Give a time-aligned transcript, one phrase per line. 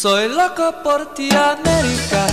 [0.00, 2.26] Soy loco por ti, América.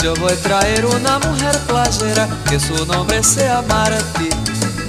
[0.00, 4.28] Yo voy a traer una mujer playera que su nombre sea Marti,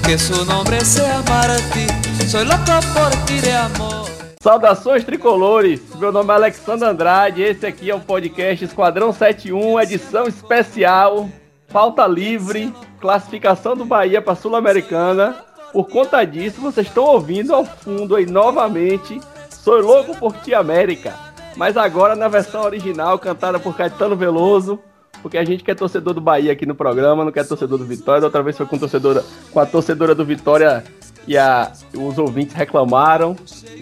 [0.05, 1.87] que su nombre sea Marti.
[2.27, 4.05] Soy loco por ti de amor.
[4.39, 10.27] Saudações tricolores, meu nome é Alexandre Andrade, esse aqui é o podcast Esquadrão 71, edição
[10.27, 11.27] especial,
[11.69, 15.43] falta livre, classificação do Bahia para Sul-Americana.
[15.73, 19.19] Por conta disso, vocês estão ouvindo ao fundo aí novamente
[19.63, 21.13] Sou Louco por Ti América,
[21.55, 24.79] mas agora na versão original, cantada por Caetano Veloso,
[25.21, 28.21] porque a gente quer torcedor do Bahia aqui no programa, não quer torcedor do Vitória.
[28.21, 30.83] Da outra vez foi com, torcedora, com a torcedora do Vitória
[31.27, 33.35] e a, os ouvintes reclamaram.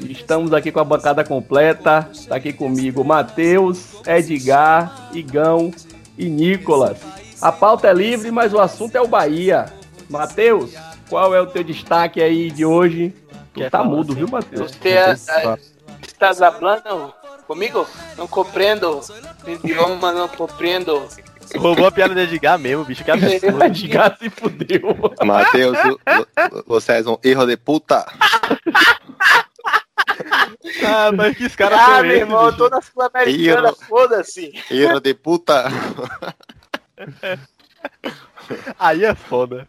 [0.09, 2.09] Estamos aqui com a bancada completa.
[2.11, 5.71] Está aqui comigo Matheus, Edgar, Igão
[6.17, 6.97] e Nicolas.
[7.41, 9.65] A pauta é livre, mas o assunto é o Bahia.
[10.09, 10.73] Matheus,
[11.09, 13.13] qual é o teu destaque aí de hoje?
[13.53, 14.71] Tu tá mudo, viu, Matheus?
[14.71, 14.89] Você
[16.01, 17.13] está hablando
[17.49, 17.87] comigo?
[18.15, 19.01] Não compreendo.
[19.47, 21.09] Idioma não compreendo.
[21.57, 23.03] Roubou a piada de Edgar mesmo, bicho.
[23.03, 23.65] Que absurdo.
[23.65, 24.95] Edgar se fudeu.
[25.25, 25.75] Matheus,
[26.67, 28.05] você é um erro de puta.
[30.85, 32.57] Ah, mas que caras ah, são meu esses, irmão, eu bicho?
[32.57, 34.53] tô na Sul-Americana, foda-se.
[34.69, 35.65] Erro de puta.
[38.77, 39.67] Aí é foda.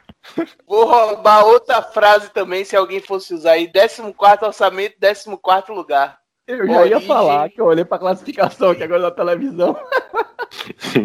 [0.66, 3.66] Vou roubar outra frase também, se alguém fosse usar aí.
[3.66, 4.02] 14
[4.44, 6.19] orçamento, 14 lugar.
[6.50, 7.06] Eu já ia Origem.
[7.06, 9.76] falar que eu olhei pra classificação aqui agora na televisão.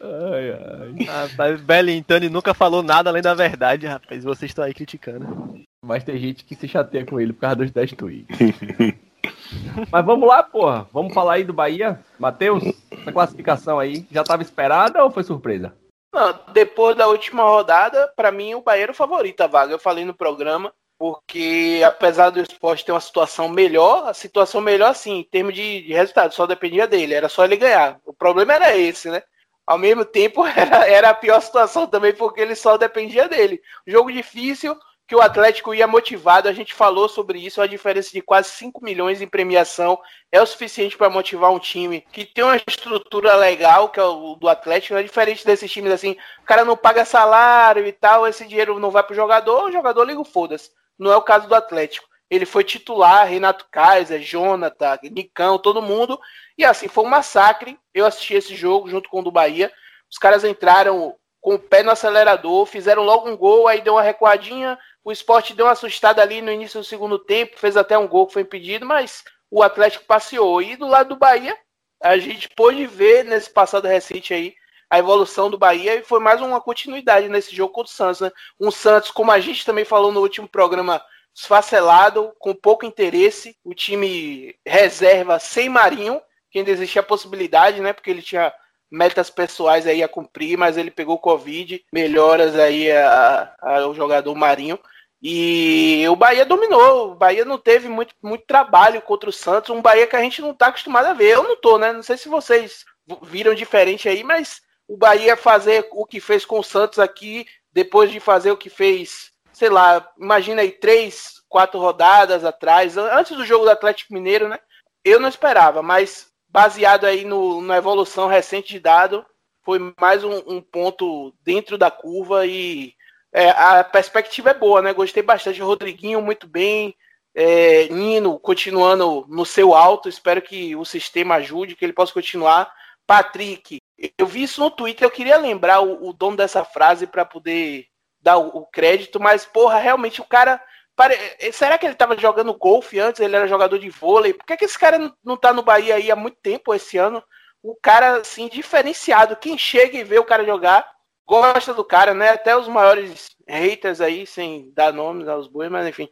[0.00, 1.04] ai, ai.
[1.06, 4.22] Rapaz, Belintani nunca falou nada além da verdade, rapaz.
[4.22, 5.60] Vocês estão aí criticando.
[5.84, 8.38] Mas tem gente que se chateia com ele por causa dos 10 tweets.
[9.90, 10.86] Mas vamos lá, porra.
[10.92, 11.98] Vamos falar aí do Bahia.
[12.18, 15.74] Matheus, essa classificação aí já tava esperada ou foi surpresa?
[16.14, 19.72] Não, depois da última rodada, pra mim o Bahia era o favorito a vaga.
[19.72, 24.90] Eu falei no programa, porque apesar do esporte ter uma situação melhor, a situação melhor,
[24.90, 27.98] assim, em termos de, de resultado, só dependia dele, era só ele ganhar.
[28.04, 29.22] O problema era esse, né?
[29.66, 33.62] Ao mesmo tempo, era, era a pior situação também, porque ele só dependia dele.
[33.86, 34.76] Jogo difícil,
[35.10, 38.80] que o Atlético ia motivado, a gente falou sobre isso, a diferença de quase 5
[38.84, 39.98] milhões em premiação
[40.30, 44.36] é o suficiente para motivar um time que tem uma estrutura legal, que é o
[44.36, 48.46] do Atlético, é diferente desses times assim, o cara não paga salário e tal, esse
[48.46, 50.70] dinheiro não vai pro jogador, o jogador liga o foda-se.
[50.96, 52.06] Não é o caso do Atlético.
[52.30, 56.20] Ele foi titular, Renato Kaiser, Jonathan, Nicão, todo mundo,
[56.56, 57.76] e assim, foi um massacre.
[57.92, 59.72] Eu assisti esse jogo junto com o do Bahia.
[60.08, 64.02] Os caras entraram com o pé no acelerador, fizeram logo um gol, aí deu uma
[64.02, 68.08] recuadinha, o esporte deu uma assustada ali no início do segundo tempo, fez até um
[68.08, 70.60] gol que foi impedido, mas o Atlético passeou.
[70.60, 71.56] E do lado do Bahia,
[72.02, 74.54] a gente pôde ver nesse passado recente aí
[74.88, 78.20] a evolução do Bahia e foi mais uma continuidade nesse jogo contra o Santos.
[78.20, 78.30] Né?
[78.58, 81.00] Um Santos, como a gente também falou no último programa,
[81.34, 87.92] esfacelado, com pouco interesse, o time reserva sem Marinho, que ainda existia a possibilidade, né?
[87.92, 88.52] Porque ele tinha
[88.90, 94.34] metas pessoais aí a cumprir, mas ele pegou Covid, melhoras aí a- a- ao jogador
[94.34, 94.78] Marinho.
[95.22, 97.12] E o Bahia dominou.
[97.12, 99.70] O Bahia não teve muito, muito trabalho contra o Santos.
[99.70, 101.34] Um Bahia que a gente não tá acostumado a ver.
[101.34, 101.92] Eu não tô, né?
[101.92, 102.84] Não sei se vocês
[103.22, 108.10] viram diferente aí, mas o Bahia fazer o que fez com o Santos aqui, depois
[108.10, 113.44] de fazer o que fez, sei lá, imagina aí, três, quatro rodadas atrás, antes do
[113.44, 114.58] jogo do Atlético Mineiro, né?
[115.04, 119.24] Eu não esperava, mas baseado aí no, na evolução recente de dado,
[119.62, 122.94] foi mais um, um ponto dentro da curva e
[123.32, 124.92] é, a perspectiva é boa, né?
[124.92, 125.60] Gostei bastante.
[125.60, 126.94] Rodriguinho, muito bem.
[127.32, 130.08] É, Nino continuando no seu alto.
[130.08, 132.72] Espero que o sistema ajude, que ele possa continuar.
[133.06, 133.78] Patrick,
[134.18, 135.06] eu vi isso no Twitter.
[135.06, 137.86] Eu queria lembrar o, o dono dessa frase para poder
[138.20, 140.60] dar o, o crédito, mas porra, realmente o cara.
[141.00, 143.20] Pare- Será que ele estava jogando golfe antes?
[143.20, 144.34] Ele era jogador de vôlei?
[144.34, 146.98] Por que, que esse cara não, não tá no Bahia aí há muito tempo esse
[146.98, 147.22] ano?
[147.62, 149.36] O cara, assim, diferenciado.
[149.36, 150.86] Quem chega e vê o cara jogar,
[151.26, 152.30] gosta do cara, né?
[152.30, 156.08] Até os maiores haters aí, sem dar nomes aos bois, mas enfim.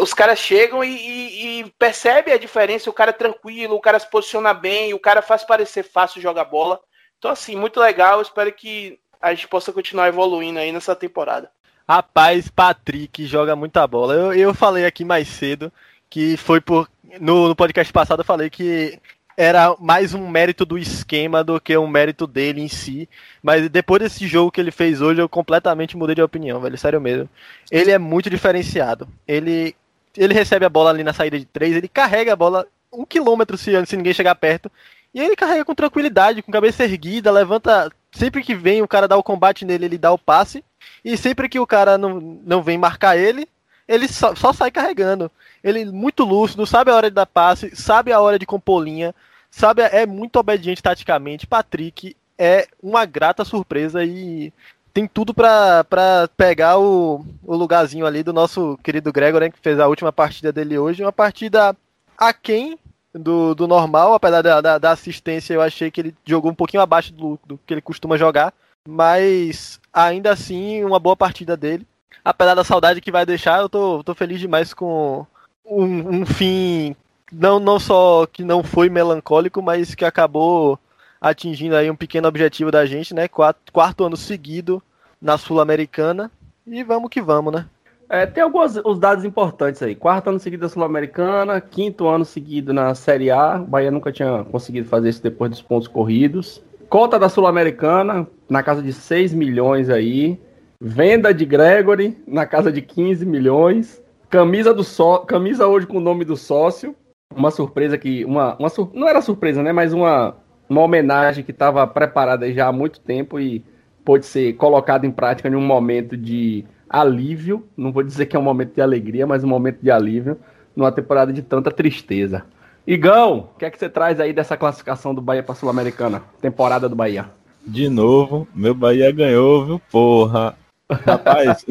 [0.00, 3.98] Os caras chegam e, e, e percebem a diferença, o cara é tranquilo, o cara
[3.98, 6.80] se posiciona bem, o cara faz parecer fácil jogar bola.
[7.18, 8.22] Então, assim, muito legal.
[8.22, 11.50] Espero que a gente possa continuar evoluindo aí nessa temporada.
[11.92, 14.14] Rapaz, Patrick joga muita bola.
[14.14, 15.70] Eu, eu falei aqui mais cedo
[16.08, 16.88] que foi por.
[17.20, 18.98] No, no podcast passado eu falei que
[19.36, 23.06] era mais um mérito do esquema do que um mérito dele em si.
[23.42, 26.78] Mas depois desse jogo que ele fez hoje, eu completamente mudei de opinião, velho.
[26.78, 27.28] Sério mesmo.
[27.70, 29.06] Ele é muito diferenciado.
[29.28, 29.76] Ele,
[30.16, 33.58] ele recebe a bola ali na saída de três, ele carrega a bola um quilômetro
[33.58, 34.72] se, se ninguém chegar perto.
[35.12, 37.92] E ele carrega com tranquilidade, com cabeça erguida, levanta.
[38.12, 40.62] Sempre que vem o cara dá o combate nele, ele dá o passe.
[41.04, 43.48] E sempre que o cara não, não vem marcar ele,
[43.88, 45.30] ele só, só sai carregando.
[45.62, 49.14] Ele muito lúcido, sabe a hora de dar passe, sabe a hora de compor linha,
[49.50, 51.46] sabe, é muito obediente taticamente.
[51.46, 54.52] Patrick é uma grata surpresa e
[54.92, 59.78] tem tudo para pegar o, o lugarzinho ali do nosso querido Gregor, né, que fez
[59.80, 61.02] a última partida dele hoje.
[61.02, 61.74] Uma partida
[62.16, 62.78] aquém
[63.14, 66.82] do, do normal, apesar da, da, da, assistência, eu achei que ele jogou um pouquinho
[66.82, 68.52] abaixo do, do que ele costuma jogar.
[68.88, 71.86] Mas ainda assim, uma boa partida dele.
[72.24, 75.26] Apesar da saudade que vai deixar, eu tô, tô feliz demais com
[75.64, 76.96] um, um fim
[77.32, 80.78] não, não só que não foi melancólico, mas que acabou
[81.20, 83.26] atingindo aí um pequeno objetivo da gente, né?
[83.26, 84.82] Quarto, quarto ano seguido
[85.20, 86.30] na Sul-Americana.
[86.66, 87.66] E vamos que vamos, né?
[88.12, 89.94] É, tem alguns os dados importantes aí.
[89.94, 93.58] Quarto ano seguido na Sul-Americana, quinto ano seguido na Série A.
[93.58, 96.62] O Bahia nunca tinha conseguido fazer isso depois dos pontos corridos.
[96.90, 100.38] Cota da Sul-Americana, na casa de 6 milhões aí.
[100.78, 104.02] Venda de Gregory, na casa de 15 milhões.
[104.28, 106.94] Camisa do só, camisa hoje com o nome do sócio.
[107.34, 108.26] Uma surpresa que.
[108.26, 109.72] Uma, uma não era surpresa, né?
[109.72, 110.36] Mas uma,
[110.68, 113.64] uma homenagem que estava preparada já há muito tempo e
[114.04, 117.66] pôde ser colocada em prática em um momento de alívio.
[117.76, 120.38] Não vou dizer que é um momento de alegria, mas um momento de alívio
[120.76, 122.44] numa temporada de tanta tristeza.
[122.86, 126.22] Igão, o que é que você traz aí dessa classificação do Bahia para Sul-Americana?
[126.40, 127.30] Temporada do Bahia.
[127.64, 130.56] De novo, meu Bahia ganhou, viu, porra?
[130.90, 131.64] Rapaz,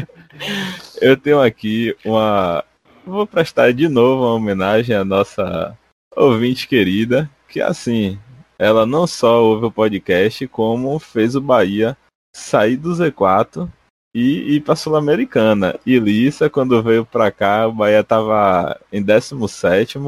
[1.02, 2.64] eu tenho aqui uma.
[3.04, 5.76] Vou prestar de novo uma homenagem à nossa
[6.14, 8.18] ouvinte querida, que assim,
[8.58, 11.96] ela não só ouve o podcast, como fez o Bahia
[12.34, 13.68] sair do Z4
[14.14, 15.78] e ir para Sul-Americana.
[15.84, 19.98] E Lissa, quando veio para cá, o Bahia estava em 17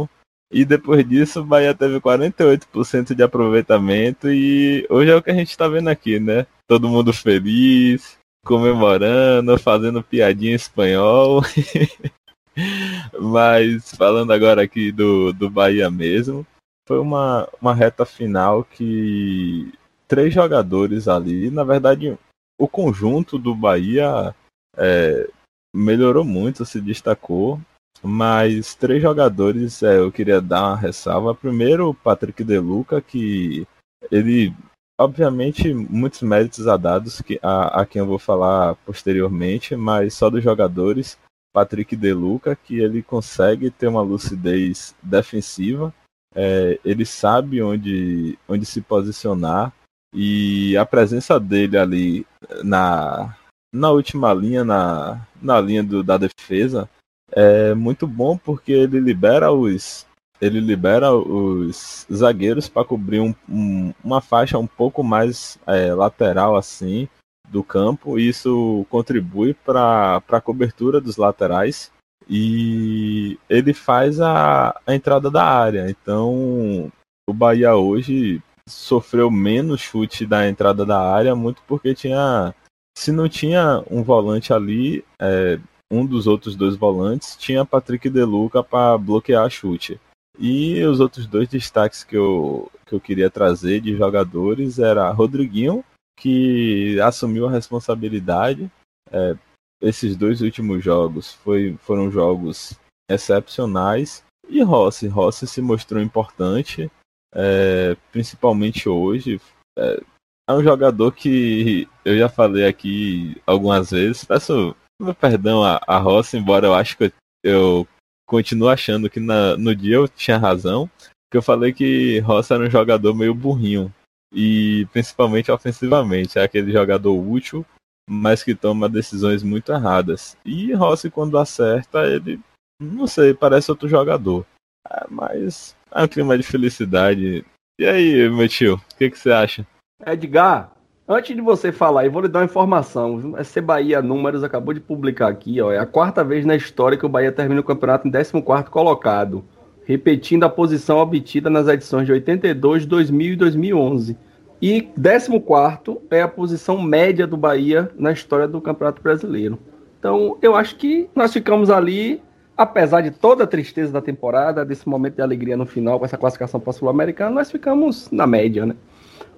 [0.53, 5.35] e depois disso o Bahia teve 48% de aproveitamento e hoje é o que a
[5.35, 6.47] gente está vendo aqui, né?
[6.67, 11.43] Todo mundo feliz, comemorando, fazendo piadinha em espanhol.
[13.21, 16.45] Mas falando agora aqui do, do Bahia mesmo,
[16.87, 19.73] foi uma, uma reta final que
[20.09, 22.19] três jogadores ali, na verdade,
[22.61, 24.35] o conjunto do Bahia
[24.77, 25.27] é,
[25.75, 27.59] melhorou muito, se destacou,
[28.03, 31.35] mas três jogadores é, eu queria dar uma ressalva.
[31.35, 33.67] Primeiro, o Patrick De Luca, que
[34.13, 34.55] ele
[35.01, 40.29] obviamente, muitos méritos a dados que, a, a quem eu vou falar posteriormente, mas só
[40.29, 41.19] dos jogadores.
[41.55, 45.93] Patrick De Luca, que ele consegue ter uma lucidez defensiva,
[46.35, 49.73] é, ele sabe onde, onde se posicionar
[50.15, 52.27] e a presença dele ali
[52.65, 53.37] na,
[53.73, 56.89] na última linha, na, na linha do, da defesa,
[57.33, 60.07] é muito bom porque ele libera os,
[60.41, 66.57] ele libera os zagueiros para cobrir um, um, uma faixa um pouco mais é, lateral
[66.57, 67.09] assim
[67.49, 68.19] do campo.
[68.19, 71.93] E isso contribui para a cobertura dos laterais
[72.29, 75.89] e ele faz a, a entrada da área.
[75.89, 76.91] Então
[77.29, 82.55] o Bahia hoje sofreu menos chute da entrada da área, muito porque tinha.
[82.97, 85.59] Se não tinha um volante ali, é,
[85.91, 90.01] um dos outros dois volantes tinha Patrick Deluca para bloquear chute.
[90.39, 95.85] E os outros dois destaques que eu, que eu queria trazer de jogadores era Rodriguinho,
[96.19, 98.71] que assumiu a responsabilidade.
[99.11, 99.37] É,
[99.81, 102.79] esses dois últimos jogos foi, foram jogos
[103.11, 104.23] excepcionais.
[104.49, 106.91] E Rossi, Rossi se mostrou importante,
[107.35, 109.41] é, principalmente hoje.
[109.79, 110.01] É,
[110.49, 114.25] é, um jogador que eu já falei aqui algumas vezes.
[114.25, 117.87] Peço meu perdão a, a Rossi, embora eu acho que eu
[118.27, 120.91] continuo achando que na, no dia eu tinha razão,
[121.31, 123.93] que eu falei que Rossi era um jogador meio burrinho.
[124.33, 127.67] E principalmente ofensivamente, é aquele jogador útil,
[128.09, 130.37] mas que toma decisões muito erradas.
[130.45, 132.41] E Rossi, quando acerta, ele,
[132.81, 134.47] não sei, parece outro jogador.
[134.89, 137.45] É, mas é um clima de felicidade.
[137.79, 139.67] E aí, meu tio, o que, que você acha?
[140.07, 140.73] Edgar,
[141.13, 143.35] Antes de você falar, eu vou lhe dar uma informação.
[143.37, 147.05] A Bahia Números acabou de publicar aqui, ó, é a quarta vez na história que
[147.05, 149.45] o Bahia termina o campeonato em 14º colocado,
[149.85, 154.17] repetindo a posição obtida nas edições de 82, 2000 e 2011.
[154.63, 159.59] E 14º é a posição média do Bahia na história do Campeonato Brasileiro.
[159.99, 162.23] Então, eu acho que nós ficamos ali,
[162.61, 166.19] apesar de toda a tristeza da temporada, desse momento de alegria no final com essa
[166.19, 168.77] classificação para Sul-Americana, nós ficamos na média, né?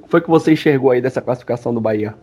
[0.08, 2.14] foi que você enxergou aí dessa classificação do Bahia?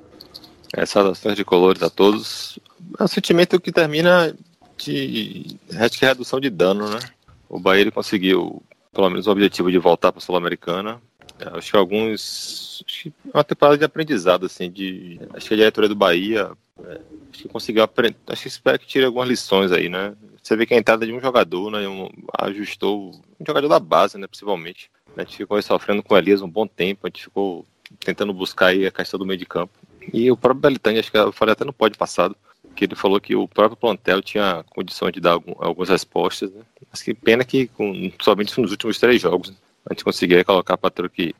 [0.76, 2.60] É, saudações de colores a todos.
[3.00, 4.36] É um sentimento que termina
[4.78, 5.58] de
[5.98, 7.00] que redução de dano, né?
[7.48, 8.62] O Bahia ele conseguiu
[8.94, 11.02] pelo menos o objetivo de voltar para a Sul-Americana.
[11.40, 12.84] É, acho que alguns.
[12.86, 15.20] Acho que é uma temporada de aprendizado, assim, de.
[15.34, 16.52] Acho que a diretoria do Bahia.
[16.84, 17.02] É,
[17.32, 18.18] acho que conseguiu aprender.
[18.28, 20.14] Acho que espero que tire algumas lições aí, né?
[20.50, 21.88] Você vê que a entrada de um jogador, né?
[21.88, 23.12] Um, ajustou.
[23.40, 24.26] Um jogador da base, né?
[24.26, 27.64] Principalmente A gente ficou sofrendo com o Elias um bom tempo, a gente ficou
[28.00, 29.72] tentando buscar aí a questão do meio de campo.
[30.12, 32.36] E o próprio Belitani, acho que eu falei até no pódio passado,
[32.76, 36.64] que ele falou que o próprio plantel tinha condição de dar algum, algumas respostas, né?
[36.90, 39.56] Mas que pena que com, somente nos últimos três jogos né?
[39.88, 41.36] a gente conseguia colocar Patrick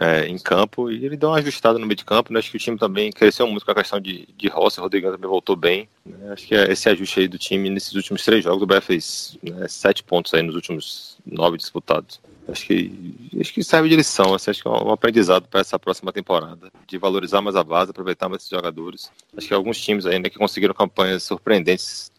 [0.00, 2.32] é, em campo e ele deu uma ajustada no meio de campo.
[2.32, 2.38] Né?
[2.38, 5.12] Acho que o time também cresceu muito com a questão de, de Rossi, o Rodrigão
[5.12, 5.88] também voltou bem.
[6.04, 6.32] Né?
[6.32, 9.38] Acho que é esse ajuste aí do time nesses últimos três jogos, o Bahia fez
[9.42, 12.20] né, sete pontos aí nos últimos nove disputados.
[12.48, 15.78] Acho que, acho que serve de lição, assim, acho que é um aprendizado para essa
[15.78, 19.12] próxima temporada, de valorizar mais a base, aproveitar mais esses jogadores.
[19.36, 22.10] Acho que alguns times ainda que conseguiram campanhas surpreendentes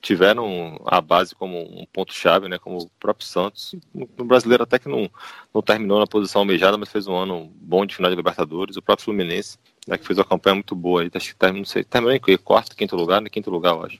[0.00, 3.74] tiveram a base como um ponto-chave, né, como o próprio Santos.
[3.92, 5.10] No brasileiro até que não,
[5.52, 8.76] não terminou na posição almejada, mas fez um ano bom de final de Libertadores.
[8.76, 11.02] O próprio Fluminense, né, que fez uma campanha muito boa.
[11.02, 13.84] Aí, acho que terminou, não sei, terminou em quarto, quinto lugar, né, quinto lugar, eu
[13.84, 13.98] acho.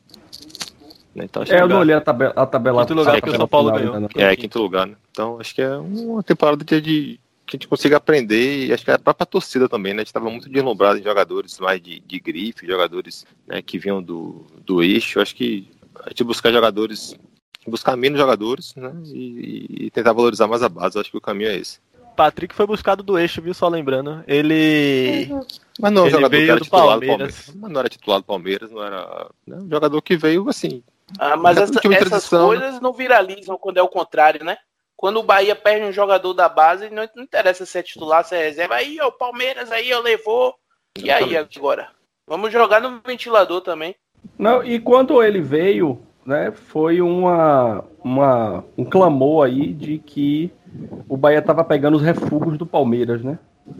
[1.14, 2.32] Né, então, é, eu não olhei a tabela.
[2.36, 4.00] A tabela quinto lugar que o São Paulo ganhou.
[4.00, 4.08] Né?
[4.16, 4.94] É, quinto lugar, né?
[5.10, 8.84] Então, acho que é uma temporada de, de que a gente consiga aprender, e acho
[8.84, 9.98] que é a própria torcida também, né?
[9.98, 14.02] A gente estava muito deslumbrado em jogadores mais de, de grife, jogadores né, que vinham
[14.02, 15.18] do, do eixo.
[15.18, 15.66] Acho que
[16.08, 17.16] gente buscar jogadores,
[17.66, 18.92] buscar menos jogadores, né?
[19.06, 20.96] E, e, tentar valorizar mais a base.
[20.96, 21.80] Eu acho que o caminho é esse.
[22.16, 23.54] Patrick foi buscado do eixo, viu?
[23.54, 24.24] Só lembrando.
[24.26, 25.28] Ele.
[25.78, 27.16] Mas não, é ele jogador veio que era do titular Palmeiras.
[27.16, 27.54] do Palmeiras.
[27.54, 29.30] Mas não era titular do Palmeiras, não era.
[29.46, 29.56] Né?
[29.56, 30.82] Um jogador que veio assim.
[31.18, 34.58] Ah, mas essa, essas coisas não viralizam quando é o contrário, né?
[34.96, 38.34] Quando o Bahia perde um jogador da base, não, não interessa se é titular, se
[38.34, 38.74] é reserva.
[38.74, 40.56] Aí, o Palmeiras aí, eu levou.
[40.98, 41.88] E aí agora?
[42.26, 43.94] Vamos jogar no ventilador também.
[44.38, 50.50] Não, e quando ele veio, né, foi uma, uma, um clamor aí de que
[51.08, 53.38] o Bahia estava pegando os refugos do Palmeiras, né?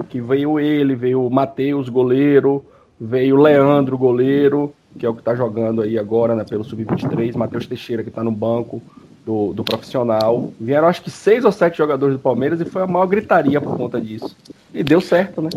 [0.09, 2.65] Que veio ele, veio o Matheus, goleiro,
[3.01, 7.37] veio o Leandro, goleiro, que é o que está jogando aí agora, né, pelo Sub-23,
[7.37, 8.83] Matheus Teixeira, que está no banco
[9.29, 10.51] do, do profissional.
[10.59, 13.77] Vieram acho que seis ou sete jogadores do Palmeiras e foi a maior gritaria por
[13.77, 14.35] conta disso.
[14.73, 15.51] E deu certo, né?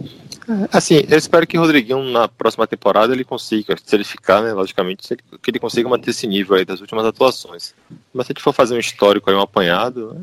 [0.74, 4.51] Assim, eu espero que o Rodriguinho na próxima temporada ele consiga, se ele ficar, né,
[4.51, 7.74] logicamente, que ele consiga manter esse nível aí das últimas atuações.
[8.13, 10.18] Mas se a gente for fazer um histórico aí, um apanhado,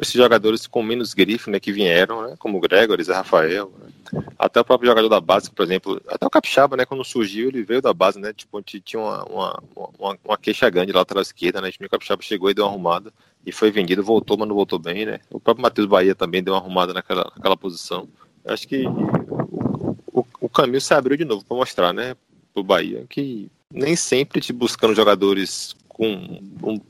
[0.00, 3.91] esses jogadores com menos grife, né, que vieram, né, como o Gregory, Zé Rafael, né,
[4.38, 7.62] até o próprio jogador da base, por exemplo, até o Capixaba, né, quando surgiu, ele
[7.62, 9.62] veio da base, né, tipo, tinha uma, uma,
[9.98, 13.12] uma, uma queixa grande atrás esquerda, né, o Capixaba chegou e deu uma arrumada,
[13.44, 16.54] e foi vendido, voltou, mas não voltou bem, né, o próprio Matheus Bahia também deu
[16.54, 18.08] uma arrumada naquela, naquela posição.
[18.44, 18.84] Eu acho que
[20.12, 22.14] o, o caminho se abriu de novo para mostrar, né,
[22.52, 26.40] pro Bahia, que nem sempre te buscando jogadores com,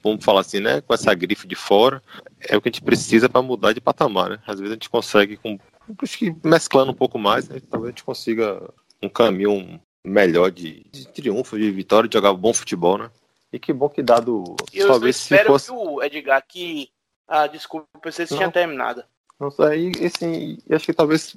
[0.02, 2.02] vamos falar assim, né, com essa grife de fora,
[2.41, 4.38] é o que a gente precisa para mudar de patamar, né?
[4.47, 5.59] Às vezes a gente consegue, com,
[6.02, 8.62] acho que mesclando um pouco mais, né, talvez a gente consiga
[9.02, 13.10] um caminho melhor de, de triunfo, de vitória, de jogar bom futebol, né?
[13.52, 14.56] E que bom que dado.
[14.72, 15.70] Eu, talvez espero se fosse...
[15.70, 16.90] que o Edgar que.
[17.28, 19.04] Ah, desculpa, pensei que tinha terminado.
[19.38, 21.36] Não sei, assim, acho que talvez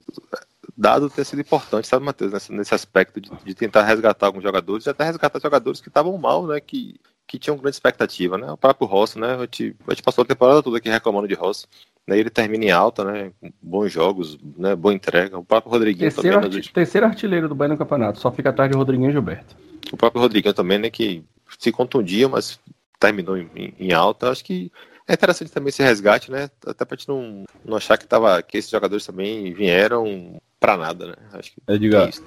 [0.78, 4.86] dado ter sido importante, sabe, Matheus, nesse, nesse aspecto de, de, tentar resgatar alguns jogadores,
[4.86, 8.58] e até resgatar jogadores que estavam mal, né, que, que tinham grande expectativa, né, o
[8.58, 11.66] próprio Rossi, né, a gente, a gente passou a temporada toda aqui reclamando de Rossi,
[12.08, 16.12] né, ele termina em alta, né, com bons jogos, né, boa entrega, o próprio Rodriguinho
[16.12, 16.58] terceiro também.
[16.58, 19.56] Arti terceiro artilheiro do Bahia no campeonato, só fica atrás de Rodriguinho e Gilberto.
[19.92, 21.24] O próprio Rodriguinho também, né, que
[21.58, 22.60] se contundia, mas
[23.00, 24.72] terminou em, em alta, acho que
[25.08, 26.50] é interessante também esse resgate, né?
[26.66, 31.08] Até pra gente não, não achar que, tava, que esses jogadores também vieram pra nada,
[31.08, 31.14] né?
[31.34, 32.24] Acho que é, diga, é isso.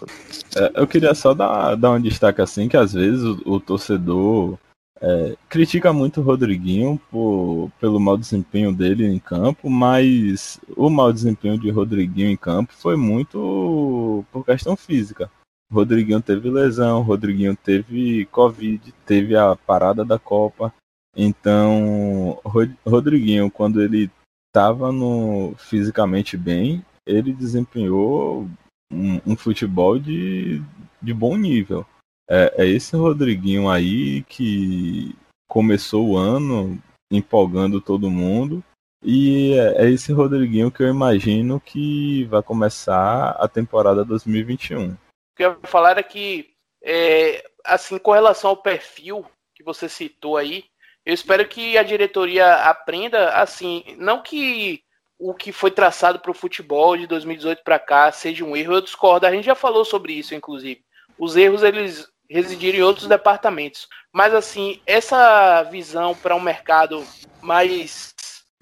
[0.56, 4.56] É, eu queria só dar, dar um destaque assim, que às vezes o, o torcedor
[5.00, 11.12] é, critica muito o Rodriguinho por, pelo mau desempenho dele em campo, mas o mau
[11.12, 15.30] desempenho de Rodriguinho em campo foi muito por questão física.
[15.70, 20.72] O Rodriguinho teve lesão, Rodriguinho teve Covid, teve a parada da Copa.
[21.14, 22.40] Então,
[22.86, 24.10] Rodriguinho, quando ele
[24.48, 24.90] estava
[25.58, 28.48] fisicamente bem, ele desempenhou
[28.92, 30.62] um, um futebol de,
[31.02, 31.86] de bom nível.
[32.28, 35.16] É, é, esse Rodriguinho aí que
[35.48, 36.78] começou o ano
[37.10, 38.62] empolgando todo mundo.
[39.02, 44.92] E é, é esse Rodriguinho que eu imagino que vai começar a temporada 2021.
[44.92, 44.96] O
[45.36, 46.50] que eu ia falar é que,
[46.82, 50.64] é, assim, com relação ao perfil que você citou aí,
[51.06, 54.82] eu espero que a diretoria aprenda, assim, não que
[55.18, 58.80] o que foi traçado para o futebol de 2018 para cá seja um erro, eu
[58.80, 59.26] discordo.
[59.26, 60.80] A gente já falou sobre isso, inclusive.
[61.18, 67.04] Os erros eles residirem em outros departamentos, mas assim essa visão para um mercado
[67.40, 68.14] mais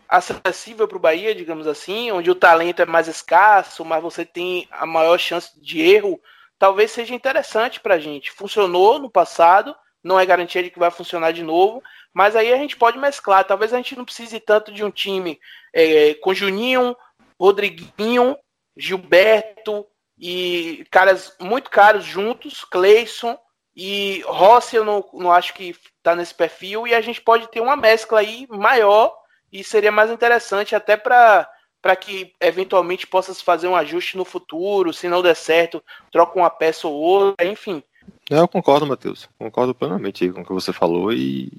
[0.08, 4.68] acessível para o Bahia, digamos assim, onde o talento é mais escasso, mas você tem
[4.70, 6.20] a maior chance de erro,
[6.58, 8.30] talvez seja interessante para a gente.
[8.30, 11.82] Funcionou no passado, não é garantia de que vai funcionar de novo,
[12.14, 13.44] mas aí a gente pode mesclar.
[13.44, 15.40] Talvez a gente não precise tanto de um time
[15.74, 16.96] é, com Juninho,
[17.38, 18.36] Rodriguinho,
[18.76, 19.86] Gilberto
[20.18, 23.36] e caras muito caros juntos, Cleison
[23.76, 27.60] e Rossi eu não, não acho que tá nesse perfil e a gente pode ter
[27.60, 29.14] uma mescla aí maior
[29.52, 31.48] e seria mais interessante até para
[31.82, 35.80] para que eventualmente possa se fazer um ajuste no futuro, se não der certo,
[36.10, 37.80] troca uma peça ou outra, enfim.
[38.28, 39.28] É, eu concordo, Matheus.
[39.38, 41.52] Concordo plenamente com o que você falou e.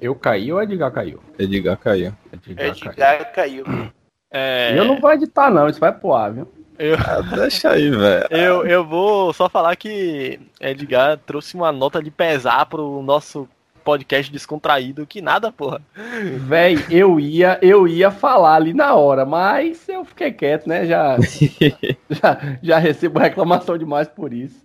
[0.00, 1.22] Eu caí ou Edgar caiu?
[1.38, 2.12] Edgar caiu.
[2.32, 3.64] Edgar, Edgar caiu.
[3.64, 3.92] caiu.
[4.28, 4.76] É...
[4.76, 6.50] Eu não vou editar, não, isso vai pro ar, viu?
[6.82, 6.96] Eu...
[6.96, 8.26] Ah, deixa aí, velho.
[8.28, 13.48] Eu, eu vou só falar que Edgar trouxe uma nota de pesar pro nosso
[13.84, 15.80] podcast descontraído que nada, porra.
[16.40, 20.84] Véi, eu ia, eu ia falar ali na hora, mas eu fiquei quieto, né?
[20.84, 21.16] Já,
[22.10, 24.60] já, já recebo reclamação demais por isso.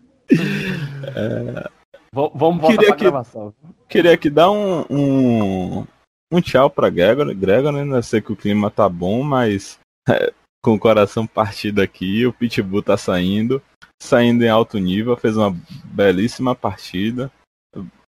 [1.15, 1.69] É...
[2.11, 3.53] Vamos voltar queria pra que, gravação.
[3.87, 5.87] Queria que dar um, um,
[6.31, 7.95] um tchau pra Gregor, Gregor, né?
[7.95, 9.77] Eu sei que o clima tá bom, mas
[10.09, 10.33] é,
[10.63, 13.61] com o coração partido aqui, o Pitbull tá saindo,
[14.01, 17.31] saindo em alto nível, fez uma belíssima partida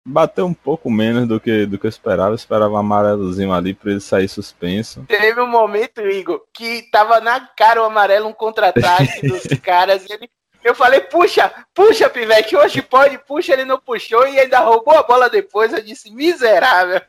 [0.07, 2.31] bateu um pouco menos do que, do que eu esperava.
[2.31, 5.03] Eu esperava um amarelozinho ali pra ele sair suspenso.
[5.07, 10.05] Teve um momento, Igor, que tava na cara o amarelo, um contra-ataque dos caras.
[10.05, 10.29] E ele,
[10.63, 15.03] eu falei, puxa, puxa, Pivete, hoje pode, puxa, ele não puxou e ainda roubou a
[15.03, 15.73] bola depois.
[15.73, 17.01] Eu disse, miserável.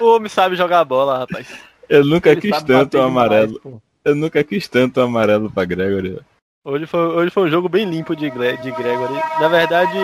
[0.00, 1.46] O homem sabe jogar bola, rapaz.
[1.88, 3.60] Eu nunca ele quis tanto o amarelo.
[3.64, 6.20] Demais, eu nunca quis tanto amarelo pra Gregory.
[6.64, 9.14] Hoje foi, hoje foi um jogo bem limpo de, de Gregory.
[9.40, 9.96] Na verdade,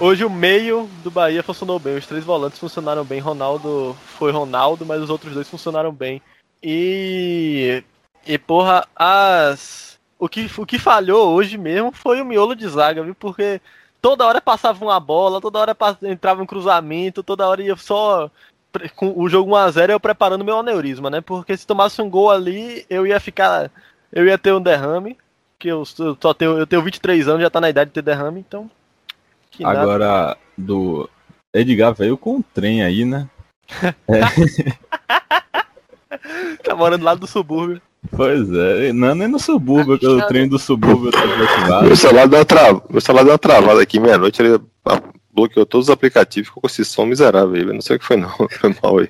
[0.00, 3.18] Hoje o meio do Bahia funcionou bem, os três volantes funcionaram bem.
[3.18, 6.22] Ronaldo foi Ronaldo, mas os outros dois funcionaram bem.
[6.62, 7.82] E.
[8.24, 9.98] E porra, as.
[10.16, 13.14] O que, o que falhou hoje mesmo foi o miolo de zaga, viu?
[13.14, 13.60] Porque
[14.00, 18.30] toda hora passava uma bola, toda hora entrava um cruzamento, toda hora ia só.
[18.96, 21.20] Com o jogo 1x0 eu preparando meu aneurisma, né?
[21.20, 23.70] Porque se tomasse um gol ali, eu ia ficar.
[24.12, 25.16] Eu ia ter um derrame.
[25.58, 28.02] Que eu, eu só tenho, eu tenho 23 anos, já tá na idade de ter
[28.02, 28.70] derrame, então
[29.58, 30.36] que Agora, nada.
[30.56, 31.10] do
[31.52, 33.28] Edgar veio com um trem aí, né?
[34.08, 34.20] é.
[36.62, 37.82] tá morando lá do subúrbio.
[38.16, 41.86] Pois é, não nem no subúrbio, que o trem do subúrbio tá desativado.
[41.86, 42.80] Meu celular deu uma, tra...
[42.88, 44.60] Meu celular deu uma travada aqui meia-noite, ele
[45.38, 48.16] bloqueou todos os aplicativos, ficou com esse som miserável eu não sei o que foi
[48.16, 49.08] não, foi mal aí.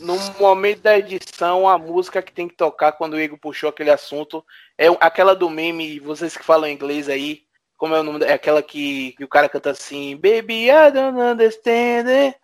[0.00, 3.90] No momento da edição, a música que tem que tocar quando o Igor puxou aquele
[3.90, 4.42] assunto
[4.78, 7.42] é aquela do meme, vocês que falam inglês aí,
[7.76, 8.24] como é o nome?
[8.24, 12.34] É aquela que, que o cara canta assim, Baby, I don't understand.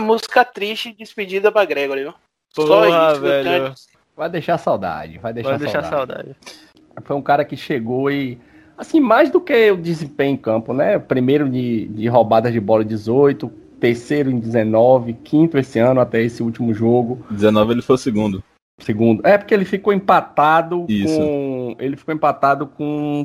[0.00, 2.14] Música triste, despedida pra Gregory, viu?
[2.54, 3.74] Porra, isso, velho.
[4.16, 6.34] Vai deixar saudade, vai deixar, vai deixar saudade.
[6.34, 7.04] saudade.
[7.04, 8.40] Foi um cara que chegou e,
[8.78, 10.98] assim, mais do que o desempenho em campo, né?
[10.98, 16.42] Primeiro de, de roubadas de bola 18, terceiro em 19, quinto esse ano até esse
[16.42, 17.24] último jogo.
[17.30, 18.42] 19 ele foi o segundo.
[18.78, 19.26] Segundo.
[19.26, 21.16] É porque ele ficou empatado Isso.
[21.16, 21.76] com.
[21.80, 23.24] Ele ficou empatado com.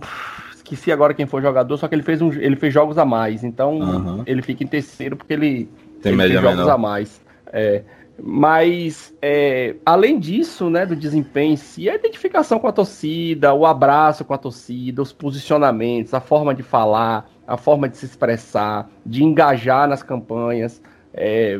[0.55, 3.43] Esqueci agora quem foi jogador, só que ele fez, um, ele fez jogos a mais.
[3.43, 4.23] Então uhum.
[4.25, 5.69] ele fica em terceiro porque ele,
[6.01, 6.71] Tem ele fez jogos menor.
[6.71, 7.21] a mais.
[7.51, 7.83] É,
[8.21, 13.65] mas é, além disso, né, do desempenho em si, a identificação com a torcida, o
[13.65, 18.89] abraço com a torcida, os posicionamentos, a forma de falar, a forma de se expressar,
[19.05, 20.81] de engajar nas campanhas.
[21.13, 21.59] É,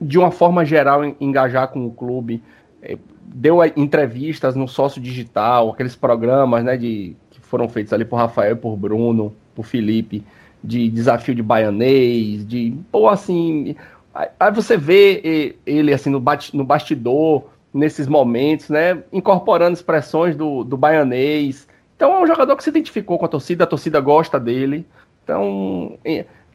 [0.00, 2.42] de uma forma geral, engajar com o clube.
[2.82, 8.16] É, deu entrevistas no sócio digital, aqueles programas né, de, que foram feitos ali por
[8.16, 10.24] Rafael, por Bruno, por Felipe,
[10.62, 12.74] de desafio de baianês, de.
[12.90, 13.76] Pô, assim.
[14.40, 16.22] Aí você vê ele assim no,
[16.54, 19.02] no bastidor, nesses momentos, né?
[19.12, 21.68] Incorporando expressões do, do baianês.
[21.96, 24.86] Então é um jogador que se identificou com a torcida, a torcida gosta dele.
[25.22, 25.98] Então,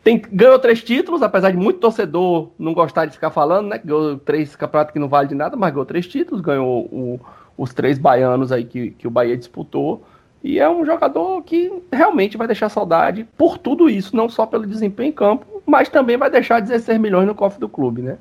[0.04, 3.78] tem, ganhou três títulos, apesar de muito torcedor não gostar de ficar falando, né?
[3.78, 7.20] Ganhou três campeonatos que não vale de nada, mas ganhou três títulos, ganhou o,
[7.58, 10.04] os três baianos aí que, que o Bahia disputou.
[10.44, 14.68] E é um jogador que realmente vai deixar saudade por tudo isso, não só pelo
[14.68, 18.18] desempenho em campo, mas também vai deixar 16 milhões no cofre do clube, né?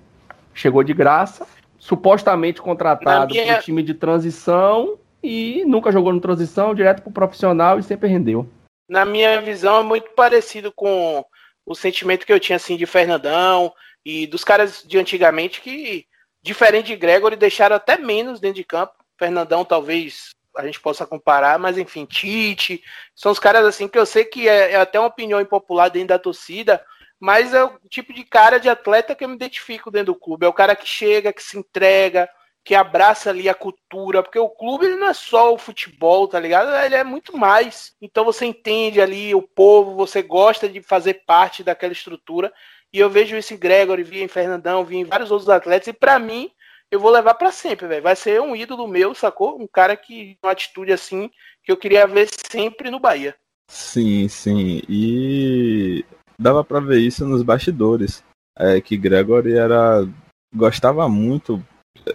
[0.54, 1.44] Chegou de graça,
[1.78, 3.46] supostamente contratado minha...
[3.46, 8.08] para time de transição e nunca jogou no transição, direto para o profissional e sempre
[8.08, 8.46] rendeu.
[8.88, 11.24] Na minha visão, é muito parecido com
[11.66, 13.72] o sentimento que eu tinha assim de Fernandão
[14.04, 16.06] e dos caras de antigamente que,
[16.40, 18.92] diferente de Gregory, deixaram até menos dentro de campo.
[19.18, 22.82] Fernandão talvez a gente possa comparar, mas enfim, Tite,
[23.14, 26.08] são os caras assim que eu sei que é, é até uma opinião impopular dentro
[26.08, 26.84] da torcida,
[27.18, 30.44] mas é o tipo de cara de atleta que eu me identifico dentro do clube.
[30.44, 32.28] É o cara que chega, que se entrega,
[32.64, 36.38] que abraça ali a cultura, porque o clube ele não é só o futebol, tá
[36.38, 36.74] ligado?
[36.84, 37.94] Ele é muito mais.
[38.00, 42.52] Então você entende ali o povo, você gosta de fazer parte daquela estrutura.
[42.92, 45.92] E eu vejo isso em Gregory, vi em Fernandão, vi em vários outros atletas, e
[45.92, 46.50] para mim,
[46.92, 48.02] eu vou levar para sempre, velho.
[48.02, 49.58] Vai ser um ídolo meu, sacou?
[49.58, 51.30] Um cara que, uma atitude assim,
[51.64, 53.34] que eu queria ver sempre no Bahia.
[53.66, 54.82] Sim, sim.
[54.86, 56.04] E
[56.38, 58.22] dava para ver isso nos bastidores.
[58.58, 60.06] É, que Gregory era.
[60.54, 61.64] gostava muito.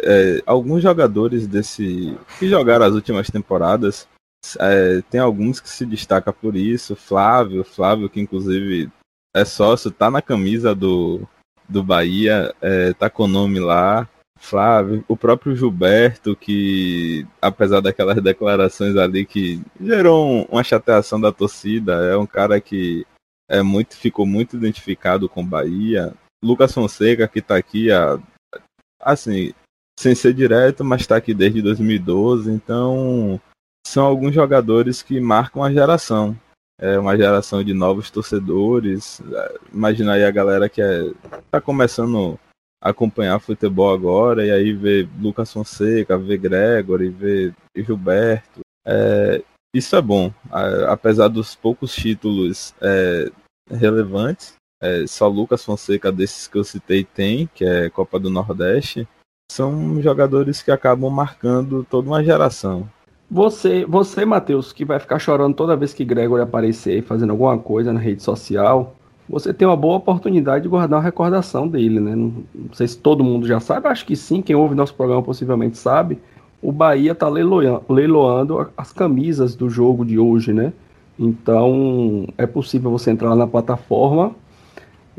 [0.03, 2.15] É, alguns jogadores desse.
[2.37, 4.07] que jogaram as últimas temporadas.
[4.59, 6.95] É, tem alguns que se destacam por isso.
[6.95, 8.91] Flávio, Flávio, que inclusive
[9.35, 11.27] é sócio, tá na camisa do,
[11.67, 14.07] do Bahia, é, tá com o nome lá.
[14.39, 21.93] Flávio, o próprio Gilberto, que apesar daquelas declarações ali que gerou uma chateação da torcida,
[22.05, 23.05] é um cara que
[23.49, 26.13] é muito, ficou muito identificado com Bahia.
[26.43, 28.19] Lucas Fonseca, que está aqui, a,
[29.01, 29.53] assim,
[29.99, 32.51] sem ser direto, mas está aqui desde 2012.
[32.51, 33.41] Então,
[33.85, 36.37] são alguns jogadores que marcam a geração.
[36.79, 39.19] É uma geração de novos torcedores.
[39.73, 41.11] Imagina aí a galera que é,
[41.49, 42.39] tá começando
[42.81, 48.61] acompanhar futebol agora e aí ver Lucas Fonseca, ver Gregory, ver Gilberto.
[48.85, 50.33] É, isso é bom,
[50.87, 53.29] apesar dos poucos títulos é,
[53.69, 54.55] relevantes.
[54.81, 59.07] É, só Lucas Fonseca desses que eu citei tem, que é Copa do Nordeste.
[59.51, 62.89] São jogadores que acabam marcando toda uma geração.
[63.29, 67.91] Você, você Matheus, que vai ficar chorando toda vez que Gregory aparecer fazendo alguma coisa
[67.91, 68.95] na rede social,
[69.29, 72.15] você tem uma boa oportunidade de guardar uma recordação dele, né?
[72.15, 75.21] Não, não sei se todo mundo já sabe, acho que sim, quem ouve nosso programa
[75.21, 76.19] possivelmente sabe
[76.61, 80.73] o Bahia está leiloando, leiloando as camisas do jogo de hoje, né?
[81.19, 84.35] Então é possível você entrar lá na plataforma,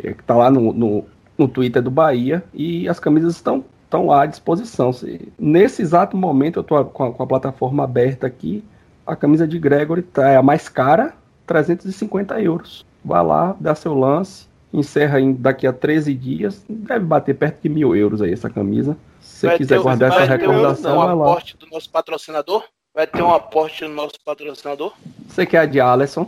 [0.03, 1.05] é, que está lá no, no,
[1.37, 4.93] no, Twitter do Bahia, e as camisas estão, estão lá à disposição.
[4.93, 8.65] Se, nesse exato momento eu estou com, com, a plataforma aberta aqui,
[9.07, 11.15] a camisa de Gregory tá, é a mais cara,
[11.47, 12.85] 350 euros.
[13.05, 17.69] Vá lá, dá seu lance, encerra em, daqui a 13 dias, deve bater perto de
[17.69, 18.97] mil euros aí essa camisa.
[19.21, 21.25] Se você quiser guardar essa recordação, um, vai lá.
[21.25, 22.65] aporte do nosso patrocinador?
[22.95, 24.93] Vai ter um aporte do nosso patrocinador?
[25.29, 26.27] Você quer a de Alisson?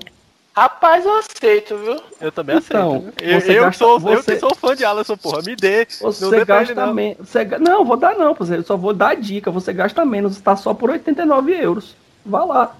[0.54, 2.00] Rapaz, eu aceito, viu?
[2.20, 3.48] Eu também então, aceito.
[3.48, 4.34] Eu, eu, gasta, sou, você...
[4.34, 5.42] eu sou fã de Alisson, porra.
[5.42, 5.86] Me dê.
[5.86, 7.28] Você não gasta menos.
[7.28, 7.44] Você...
[7.58, 9.50] Não, vou dar não, eu só vou dar a dica.
[9.50, 11.96] Você gasta menos, está só por 89 euros.
[12.24, 12.76] Vá lá.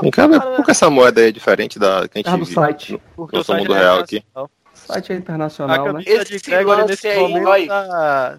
[0.00, 2.46] Vem cá, por que essa moeda aí é diferente da que a gente ah, do
[2.46, 3.00] site.
[3.16, 4.22] Porque o mundo é real aqui.
[4.34, 6.02] O site é internacional, né?
[6.06, 8.38] Esse de lance aí, momento tá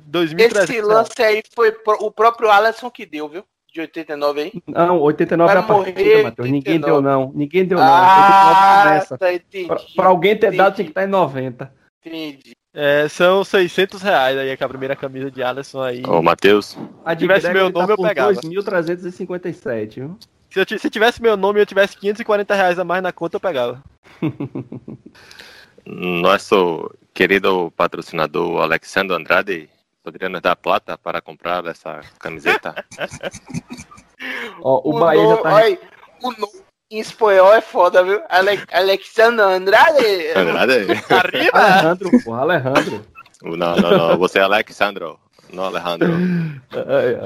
[0.64, 3.44] Esse lance aí foi o próprio Alisson que deu, viu?
[3.74, 4.54] De 89 aí.
[4.68, 6.50] Não, 89 Vai é a partida, Matheus.
[6.50, 7.32] Ninguém deu, não.
[7.36, 7.86] Ninguém deu, não.
[7.86, 10.58] Ah, tá, pra, pra, alguém ter entendi.
[10.58, 11.74] dado, tinha que estar em 90.
[12.06, 12.56] Entendi.
[12.78, 16.04] É, são 600 reais aí, a primeira camisa de Alisson aí.
[16.06, 16.78] Ô, Matheus.
[17.06, 18.34] A tivesse meu nome, tá eu pegava.
[18.34, 20.18] 2.357, viu?
[20.56, 23.36] Se, eu, se tivesse meu nome e eu tivesse 540 reais a mais na conta,
[23.36, 23.84] eu pegava.
[25.86, 29.70] Nosso querido patrocinador Alexandre Andrade
[30.02, 32.74] poderia nos dar plata para comprar essa camiseta?
[34.64, 35.30] oh, o, o Bahia no...
[35.36, 35.56] já tá...
[35.56, 35.80] Oi,
[36.24, 38.22] o nome em espanhol é foda, viu?
[38.30, 38.64] Ale...
[38.72, 40.32] Alexandre Andrade.
[40.38, 41.04] Andrade.
[41.10, 41.60] Arriba.
[41.60, 43.06] Alejandro, porra, Alejandro.
[43.44, 44.18] Não, não, não.
[44.18, 45.20] Você é Alexandro.
[45.54, 46.14] Não, Alejandro.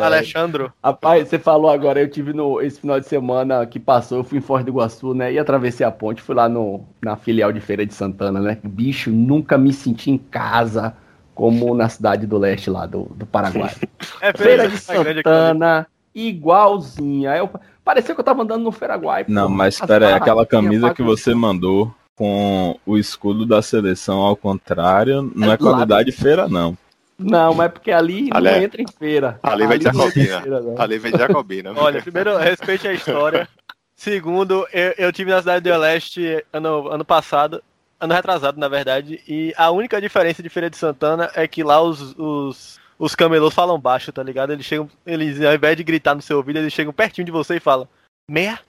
[0.02, 0.74] Alexandro.
[0.84, 4.38] Rapaz, você falou agora, eu tive no esse final de semana que passou, eu fui
[4.38, 5.34] em Foz do Iguaçu, né?
[5.34, 8.58] E atravessei a ponte, fui lá no, na filial de Feira de Santana, né?
[8.64, 10.94] Bicho, nunca me senti em casa
[11.34, 13.74] como na cidade do leste lá do, do Paraguai.
[14.22, 17.38] É, Feira de Santana, igualzinha.
[17.38, 17.50] Eu,
[17.86, 19.26] parecia que eu tava andando no Feraguai.
[19.28, 24.20] Não, pô, mas espera aí, aquela camisa que você mandou com o escudo da seleção
[24.20, 26.78] ao contrário, não é, é qualidade feira, não.
[27.20, 29.40] Não, mas é porque ali ali não é- entra em feira.
[29.44, 30.44] Ali vem Jacobina.
[30.78, 31.74] Ali vem Jacobina.
[31.76, 33.48] Olha, primeiro, respeite a história.
[33.96, 37.62] Segundo, eu, eu tive na cidade do Leste ano, ano passado,
[38.00, 41.82] ano retrasado, na verdade, e a única diferença de Feira de Santana é que lá
[41.82, 44.54] os, os, os camelôs falam baixo, tá ligado?
[44.54, 47.58] Eles chegam, eles, ao invés de gritar no seu ouvido, eles chegam pertinho de você
[47.58, 47.88] e falam:
[48.30, 48.60] Meia?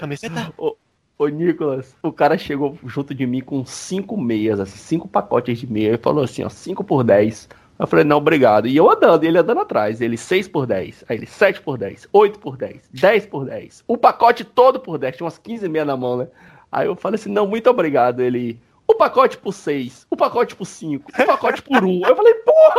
[0.00, 0.52] Camiseta?
[0.58, 0.76] ô,
[1.16, 5.68] ô, Nicolas, o cara chegou junto de mim com cinco meias, assim, cinco pacotes de
[5.68, 7.48] meia, e falou assim: ó, cinco por dez.
[7.84, 8.66] Eu falei, não, obrigado.
[8.66, 10.00] E eu andando, e ele andando atrás.
[10.00, 11.04] Ele 6 por 10.
[11.06, 13.84] Aí ele 7 por 10, 8 por 10, 10 por 10.
[13.86, 15.16] O pacote todo por 10.
[15.16, 16.28] Tinha umas 15 e meia na mão, né?
[16.72, 18.20] Aí eu falei assim, não, muito obrigado.
[18.20, 22.06] Ele, o pacote por 6, o pacote por 5, o pacote por 1.
[22.06, 22.74] Eu falei, porra!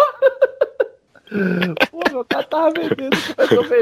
[1.91, 3.17] Pô, meu cara tava vendendo,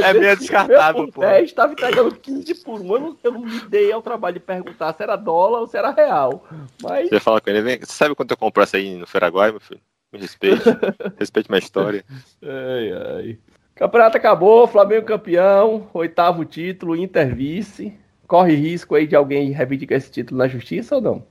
[0.04, 1.22] É meio descartável, pô.
[1.22, 2.94] 10, tava entregando 15 por 1.
[2.94, 5.78] Eu não, eu não me dei ao trabalho de perguntar se era dólar ou se
[5.78, 6.46] era real.
[6.82, 7.10] Mas...
[7.10, 9.60] Você fala com ele, vem, você sabe quanto eu comprei essa aí no Feraguai, meu
[9.60, 9.82] filho?
[10.14, 10.64] Me respeite.
[11.18, 12.06] respeite minha história.
[12.42, 13.38] Ai, ai.
[13.76, 17.98] Campeonato acabou, Flamengo campeão, oitavo título, Inter vice.
[18.28, 21.26] Corre risco aí de alguém reivindicar esse título na justiça ou não?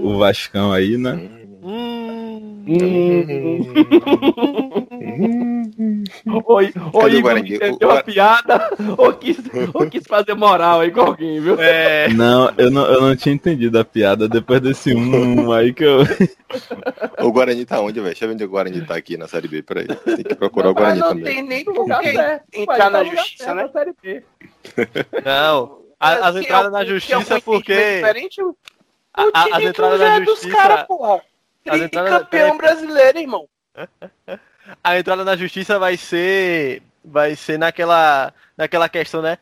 [0.00, 1.12] O Vascão aí, né?
[1.62, 3.24] Hum, Oi,
[5.08, 5.54] Cadê
[6.46, 7.54] oi, o Igor, Guarani?
[7.54, 9.38] entendeu O- a piada ou quis,
[9.74, 11.60] ou quis fazer moral aí com alguém, viu?
[11.60, 15.84] É, Não, eu não, eu não tinha entendido a piada depois desse um aí que
[15.84, 15.98] eu.
[17.20, 18.06] O Guarani tá onde, velho?
[18.06, 19.86] Deixa eu ver onde o Guarani tá aqui na Série B, peraí.
[19.86, 21.24] Tem que procurar o Mas Guarani não também.
[21.24, 22.44] tem nem por lugar que certo.
[22.54, 23.62] entrar na tá justiça, né?
[23.64, 24.22] da Série B.
[25.24, 25.78] não.
[26.00, 27.74] A- As Que é entradas na é um justiça entendimento porque.
[27.74, 28.56] diferente, o
[29.12, 30.56] a- a- time As que entradas na é dos justiça.
[30.56, 31.20] caras, porra.
[31.68, 32.56] as entradas- peraí.
[32.56, 33.48] brasileiro, irmão.
[34.82, 36.82] A entrada na justiça vai ser.
[37.04, 38.32] Vai ser naquela.
[38.56, 39.38] Naquela questão, né?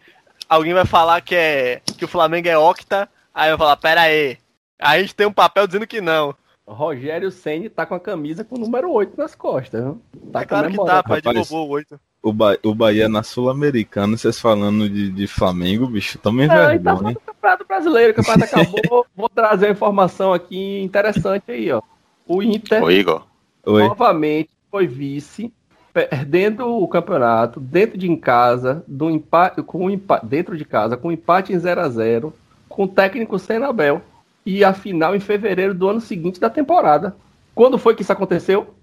[0.48, 1.80] Alguém vai falar que é.
[1.96, 3.08] que o Flamengo é octa.
[3.34, 4.38] Aí eu vou falar, pera aí.
[4.78, 6.34] A gente tem um papel dizendo que não.
[6.66, 10.02] Rogério Ceni tá com a camisa com o número 8 nas costas, viu?
[10.32, 12.00] Tá é claro que tá, pai de Rapaz, bobô 8.
[12.22, 12.58] O, ba...
[12.64, 16.96] o Bahia na Sul-Americana, vocês falando de, de Flamengo, bicho, também tá vergonha.
[16.96, 19.06] falando do Campeonato Brasileiro, o campeonato acabou.
[19.14, 21.80] Vou trazer uma informação aqui interessante aí, ó.
[22.26, 23.24] O Inter Ô, Igor.
[23.64, 25.54] Novamente foi vice,
[25.90, 31.08] perdendo o campeonato dentro de casa, do empate, com um empate, dentro de casa, com
[31.08, 32.34] um empate em 0 a 0
[32.68, 34.02] com o técnico sem Abel.
[34.44, 37.16] E a final em fevereiro do ano seguinte da temporada.
[37.54, 38.74] Quando foi que isso aconteceu?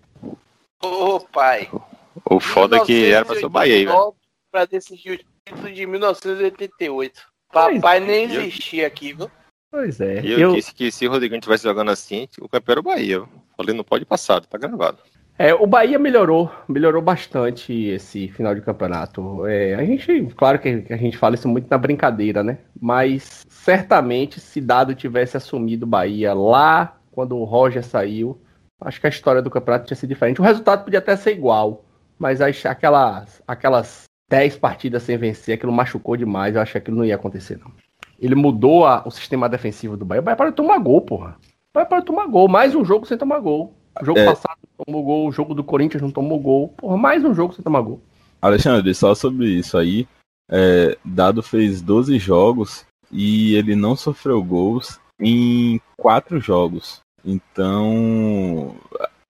[0.82, 1.70] Ô, pai.
[2.26, 4.16] O foda é que era pra ser o Bahia velho.
[4.52, 7.22] Pra decidir o título de 1988.
[7.52, 9.30] Papai nem existia aqui, viu?
[9.70, 10.22] Pois é.
[10.22, 12.84] E eu, Eu, disse que se o Rodrigão estivesse jogando assim, o campeão era o
[12.84, 13.20] Bahia.
[13.20, 13.30] viu?
[13.56, 14.98] Falei, não pode passar, tá gravado.
[15.38, 19.46] É, o Bahia melhorou, melhorou bastante esse final de campeonato.
[19.48, 22.60] É, a gente, claro que a gente fala isso muito na brincadeira, né?
[22.80, 28.40] Mas certamente, se Dado tivesse assumido o Bahia lá quando o Roger saiu,
[28.80, 30.40] acho que a história do campeonato tinha sido diferente.
[30.40, 31.84] O resultado podia até ser igual,
[32.20, 36.56] mas as- aquelas, aquelas 10 partidas sem vencer, aquilo machucou demais.
[36.56, 37.72] Eu acho que aquilo não ia acontecer, não.
[38.20, 40.22] Ele mudou a- o sistema defensivo do Bahia.
[40.22, 41.38] O Bahia parou de tomar gol, porra.
[41.42, 42.48] O Bahia parou de tomar gol.
[42.48, 43.74] Mais um jogo sem tomar gol.
[44.02, 44.26] O jogo É.
[44.26, 46.70] passado não tomou gol, o jogo do Corinthians não tomou gol.
[46.70, 48.02] Porra, mais um jogo sem tomar gol.
[48.42, 50.08] Alexandre, só sobre isso aí,
[50.50, 57.00] é, Dado fez 12 jogos e ele não sofreu gols em 4 jogos.
[57.24, 58.76] Então,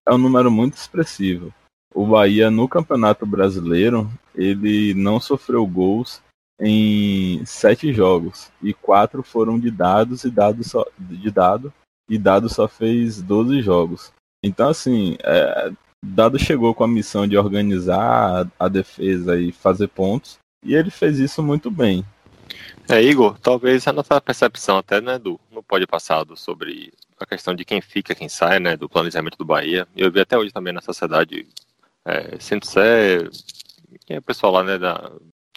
[0.07, 1.53] é um número muito expressivo.
[1.93, 6.21] O Bahia no Campeonato Brasileiro, ele não sofreu gols
[6.59, 11.71] em 7 jogos e 4 foram de dados e dado só de dado
[12.09, 14.11] e dado só fez 12 jogos.
[14.43, 15.71] Então, assim, é,
[16.05, 21.17] Dado chegou com a missão de organizar a, defesa e fazer pontos, e ele fez
[21.17, 22.05] isso muito bem.
[22.89, 27.55] É, Igor, talvez a nossa percepção até, né, do, no pódio passado sobre a questão
[27.55, 29.87] de quem fica, quem sai, né, do planejamento do Bahia.
[29.95, 31.47] Eu vi até hoje também na sociedade,
[32.03, 33.31] é, sendo ser,
[34.09, 35.09] é o pessoal lá, né, da,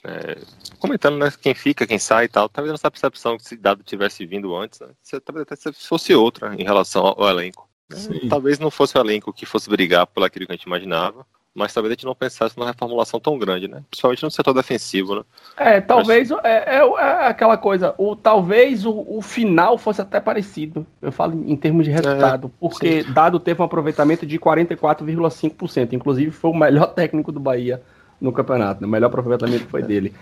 [0.05, 0.38] é,
[0.79, 2.49] comentando, né, quem fica, quem sai e tal.
[2.49, 4.88] Talvez a nossa percepção que se dado tivesse vindo antes, né,
[5.25, 7.65] talvez até se fosse outra em relação ao elenco.
[7.90, 8.29] Sim.
[8.29, 11.72] Talvez não fosse o elenco que fosse brigar por aquilo que a gente imaginava, mas
[11.72, 13.83] talvez a gente não pensasse numa reformulação tão grande, né?
[13.88, 15.22] Principalmente no setor defensivo, né?
[15.57, 20.87] É, talvez é, é- é aquela coisa, o, talvez o, o final fosse até parecido.
[21.01, 25.94] Eu falo em termos de resultado, porque Dado teve um aproveitamento de 44,5%.
[25.94, 27.81] Inclusive foi o melhor técnico do Bahia
[28.20, 28.87] no campeonato, né?
[28.87, 30.12] o melhor aproveitamento foi dele.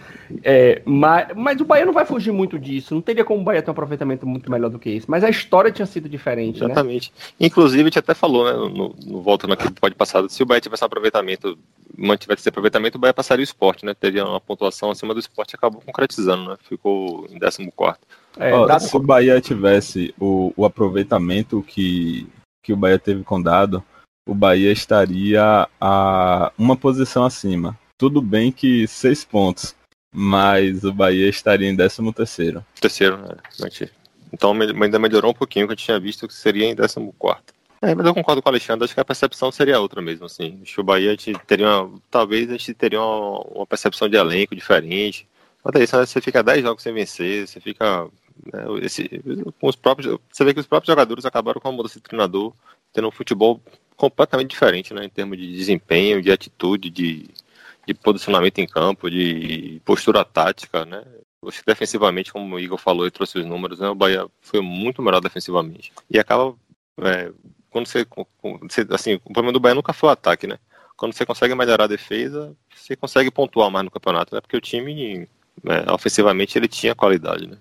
[0.43, 2.95] É, mas, mas o Bahia não vai fugir muito disso.
[2.95, 5.07] Não teria como o Bahia ter um aproveitamento muito melhor do que isso.
[5.09, 6.67] Mas a história tinha sido diferente, né?
[6.67, 7.13] Exatamente.
[7.39, 10.61] Inclusive, a gente até falou, né, no, no volta naquele pode passado, se o Bahia
[10.61, 11.57] tivesse um aproveitamento,
[11.97, 13.95] mantivesse esse aproveitamento, o Bahia passaria o esporte, né?
[13.95, 16.57] Teria uma pontuação acima do esporte e acabou concretizando, né?
[16.69, 17.71] Ficou em 14
[18.39, 22.27] É, Dado- se o Bahia tivesse o, o aproveitamento que,
[22.63, 23.83] que o Bahia teve com dado,
[24.27, 27.79] o Bahia estaria a uma posição acima.
[28.05, 29.75] Tudo bem que seis pontos,
[30.13, 32.63] mas o Bahia estaria em 13 terceiro.
[32.79, 33.35] Terceiro, né?
[34.31, 37.01] Então ainda melhorou um pouquinho o que gente tinha visto, que seria em 14
[37.81, 40.59] É, mas eu concordo com o Alexandre, acho que a percepção seria outra mesmo, assim.
[40.61, 44.07] Acho que o Bahia a gente teria uma, talvez a gente teria uma, uma percepção
[44.07, 45.27] de elenco diferente.
[45.65, 46.05] Mas é isso, né?
[46.05, 48.07] Você fica 10 jogos sem vencer, você fica.
[48.53, 49.09] né, esse,
[49.59, 52.53] com os próprios, você vê que os próprios jogadores acabaram com a mudança de treinador,
[52.93, 53.63] tendo um futebol
[53.97, 55.07] completamente diferente, né?
[55.07, 57.31] Em termos de desempenho, de atitude, de,
[57.87, 61.03] de posicionamento em campo, de postura tática, né?
[61.47, 64.61] Acho que defensivamente, como o Igor falou e trouxe os números, né, o Bahia foi
[64.61, 65.93] muito melhor defensivamente.
[66.09, 66.55] E acaba,
[67.03, 67.31] é,
[67.71, 68.07] quando você,
[68.91, 70.59] assim, o problema do Bahia nunca foi o ataque, né?
[70.97, 74.41] Quando você consegue melhorar a defesa, você consegue pontuar mais no campeonato, né?
[74.41, 75.29] Porque o time,
[75.63, 77.59] né, ofensivamente, ele tinha qualidade, né?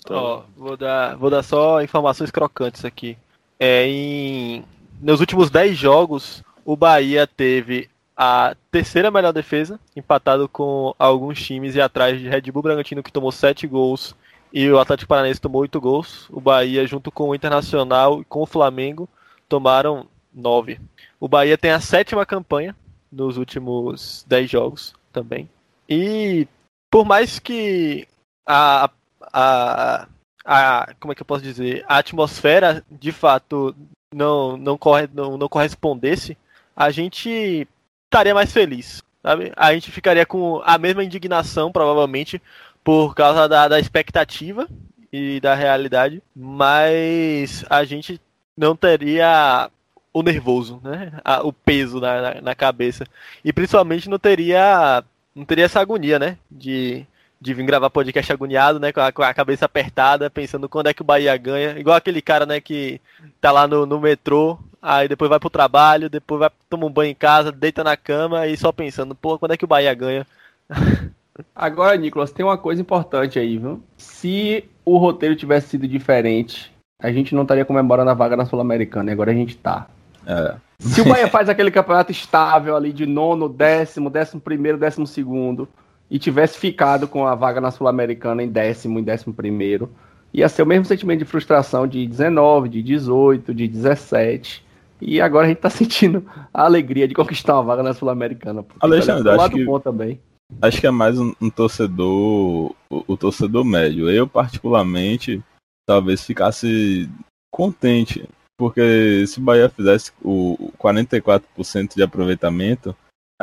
[0.00, 3.16] Então, vou dar, vou dar só informações crocantes aqui.
[3.58, 4.64] É, em,
[5.00, 7.88] nos últimos 10 jogos, o Bahia teve
[8.24, 13.10] a terceira melhor defesa, empatado com alguns times e atrás de Red Bull Bragantino, que
[13.10, 14.14] tomou 7 gols,
[14.52, 16.28] e o Atlético Paranaense tomou 8 gols.
[16.30, 19.08] O Bahia, junto com o Internacional e com o Flamengo,
[19.48, 20.80] tomaram 9.
[21.18, 22.76] O Bahia tem a sétima campanha
[23.10, 25.50] nos últimos 10 jogos também.
[25.88, 26.46] E
[26.88, 28.06] por mais que
[28.46, 28.88] a,
[29.32, 30.06] a,
[30.44, 33.74] a como é que eu posso dizer, a atmosfera de fato
[34.14, 36.38] não não, corre, não, não correspondesse,
[36.76, 37.66] a gente
[38.12, 39.52] estaria mais feliz, sabe?
[39.56, 42.40] A gente ficaria com a mesma indignação, provavelmente,
[42.84, 44.68] por causa da, da expectativa
[45.10, 48.20] e da realidade, mas a gente
[48.56, 49.70] não teria
[50.12, 51.12] o nervoso, né?
[51.42, 53.06] o peso na, na, na, cabeça.
[53.42, 55.02] E principalmente não teria
[55.34, 56.36] não teria essa agonia, né?
[56.50, 57.06] De,
[57.42, 58.92] de vir gravar podcast agoniado, né?
[58.92, 61.76] Com a, com a, cabeça apertada, pensando quando é que o Bahia ganha.
[61.76, 63.00] Igual aquele cara, né, que
[63.40, 67.10] tá lá no, no metrô, aí depois vai pro trabalho, depois vai tomar um banho
[67.10, 70.24] em casa, deita na cama e só pensando, pô, quando é que o Bahia ganha?
[71.52, 73.82] Agora, Nicolas, tem uma coisa importante aí, viu?
[73.96, 79.10] Se o roteiro tivesse sido diferente, a gente não estaria comemorando a vaga na Sul-Americana,
[79.10, 79.88] e agora a gente tá.
[80.24, 80.54] É.
[80.78, 85.68] Se o Bahia faz aquele campeonato estável ali de nono, décimo, décimo primeiro, décimo segundo,
[86.12, 89.90] e tivesse ficado com a vaga na Sul-Americana em décimo, em décimo primeiro,
[90.30, 94.62] ia ser o mesmo sentimento de frustração de 19, de 18, de 17.
[95.00, 96.22] E agora a gente tá sentindo
[96.52, 98.62] a alegria de conquistar uma vaga na Sul-Americana.
[98.80, 100.20] Alexandre, acho que, bom também.
[100.60, 104.10] acho que é mais um, um torcedor, o, o torcedor médio.
[104.10, 105.42] Eu, particularmente,
[105.86, 107.08] talvez ficasse
[107.50, 112.94] contente porque se o Bahia fizesse o 44% de aproveitamento,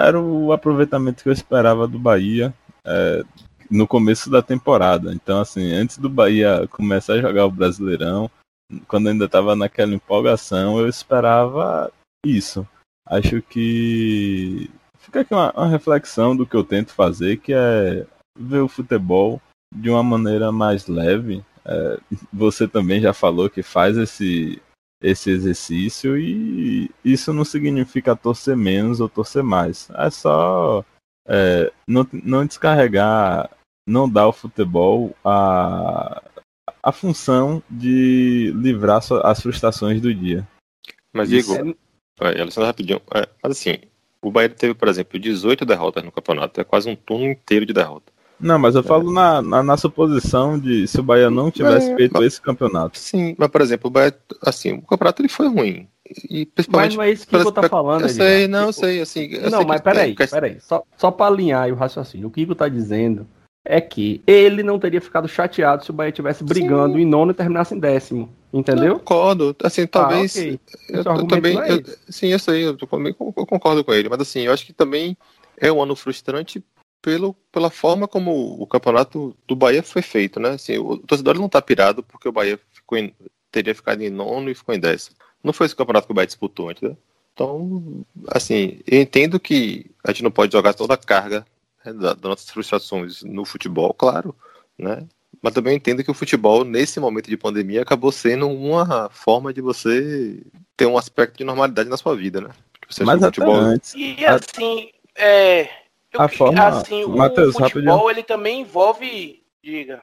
[0.08, 2.54] era o aproveitamento que eu esperava do Bahia
[2.86, 3.24] é,
[3.70, 5.14] no começo da temporada.
[5.14, 8.30] Então, assim, antes do Bahia começar a jogar o Brasileirão,
[8.88, 11.92] quando ainda estava naquela empolgação, eu esperava
[12.26, 12.68] isso.
[13.06, 18.06] Acho que fica aqui uma, uma reflexão do que eu tento fazer, que é
[18.38, 19.42] ver o futebol
[19.74, 21.44] de uma maneira mais leve.
[21.66, 22.00] É,
[22.32, 24.62] você também já falou que faz esse
[25.02, 29.90] esse exercício e isso não significa torcer menos ou torcer mais.
[29.92, 30.84] É só
[31.28, 33.50] é, não, não descarregar,
[33.88, 36.22] não dar ao futebol a,
[36.84, 40.48] a função de livrar as frustrações do dia.
[41.14, 42.42] Mas digo, é...
[42.42, 43.78] Alessandro, rapidinho, é, mas assim,
[44.22, 47.74] o Bahia teve, por exemplo, 18 derrotas no campeonato, é quase um turno inteiro de
[47.74, 48.12] derrota.
[48.39, 51.95] Não, mas eu falo na, na, na suposição de se o Bahia não tivesse é,
[51.95, 52.97] feito mas, esse campeonato.
[52.97, 55.88] Sim, mas por exemplo, o Bahia, assim, o campeonato ele foi ruim.
[56.30, 56.89] E principalmente.
[56.89, 59.25] Mas não é isso que o Kiko tá falando, Eu sei, não, eu sei, assim.
[59.32, 60.58] Eu não, sei mas peraí, é, peraí.
[60.60, 62.28] Só, só pra alinhar o raciocínio.
[62.28, 63.28] O Kiko tá dizendo
[63.65, 67.02] é que ele não teria ficado chateado se o Bahia tivesse brigando sim.
[67.02, 68.30] em nono e terminasse em décimo.
[68.52, 68.93] Entendeu?
[68.93, 69.56] Eu concordo.
[69.63, 70.36] Assim, talvez.
[70.36, 70.60] Ah, okay.
[70.89, 71.60] eu, eu também.
[71.60, 74.10] É eu, sim, eu sei, eu, eu concordo com ele.
[74.10, 75.15] Mas assim, eu acho que também
[75.58, 76.63] é um ano frustrante
[77.02, 80.50] pelo, pela forma como o campeonato do Bahia foi feito, né?
[80.52, 83.14] Assim, o torcedor não está pirado porque o Bahia ficou em,
[83.52, 85.16] teria ficado em nono e ficou em décimo.
[85.44, 86.98] Não foi esse campeonato que o Bahia disputou, entendeu?
[87.34, 91.46] Então, assim, eu entendo que a gente não pode jogar toda a carga
[91.86, 94.36] né, das nossas frustrações no futebol, claro,
[94.78, 95.08] né?
[95.42, 99.62] Mas também entendo que o futebol, nesse momento de pandemia, acabou sendo uma forma de
[99.62, 100.42] você
[100.76, 102.50] ter um aspecto de normalidade na sua vida, né?
[102.90, 103.56] Você Mas futebol...
[103.56, 103.94] antes...
[103.96, 105.70] E assim, é,
[106.13, 108.10] eu, a forma, assim, Mateus, o futebol rapidinho.
[108.10, 110.02] ele também envolve, diga.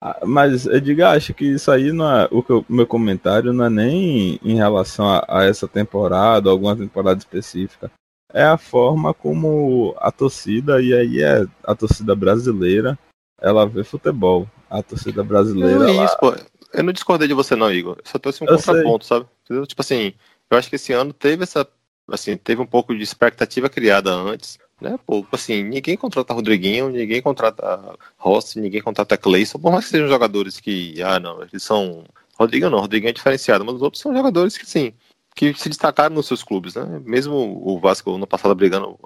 [0.00, 3.52] Ah, mas eu digo, acho que isso aí não é, o que eu, meu comentário
[3.52, 7.90] não é nem em relação a, a essa temporada, alguma temporada específica.
[8.32, 12.98] É a forma como a torcida, e aí é a torcida brasileira,
[13.40, 14.48] ela vê futebol.
[14.68, 15.78] A torcida brasileira.
[15.78, 16.04] Não, ela...
[16.04, 16.34] isso, pô.
[16.72, 17.96] Eu não discordei de você, não, Igor.
[17.98, 19.16] Eu só trouxe um eu contraponto, sei.
[19.16, 19.30] sabe?
[19.44, 19.66] Entendeu?
[19.66, 20.12] Tipo assim,
[20.50, 21.66] eu acho que esse ano teve essa.
[22.10, 24.58] Assim, teve um pouco de expectativa criada antes.
[24.84, 24.98] Né?
[25.06, 30.08] Pô, assim, ninguém contrata Rodriguinho, ninguém contrata Rossi, ninguém contrata Cleison, por mais que sejam
[30.08, 32.04] jogadores que, ah, não, eles são.
[32.38, 34.92] Rodriguinho não, Rodriguinho é diferenciado, mas os outros são jogadores que, sim,
[35.34, 37.00] que se destacaram nos seus clubes, né?
[37.04, 38.98] Mesmo o Vasco no passado brigando,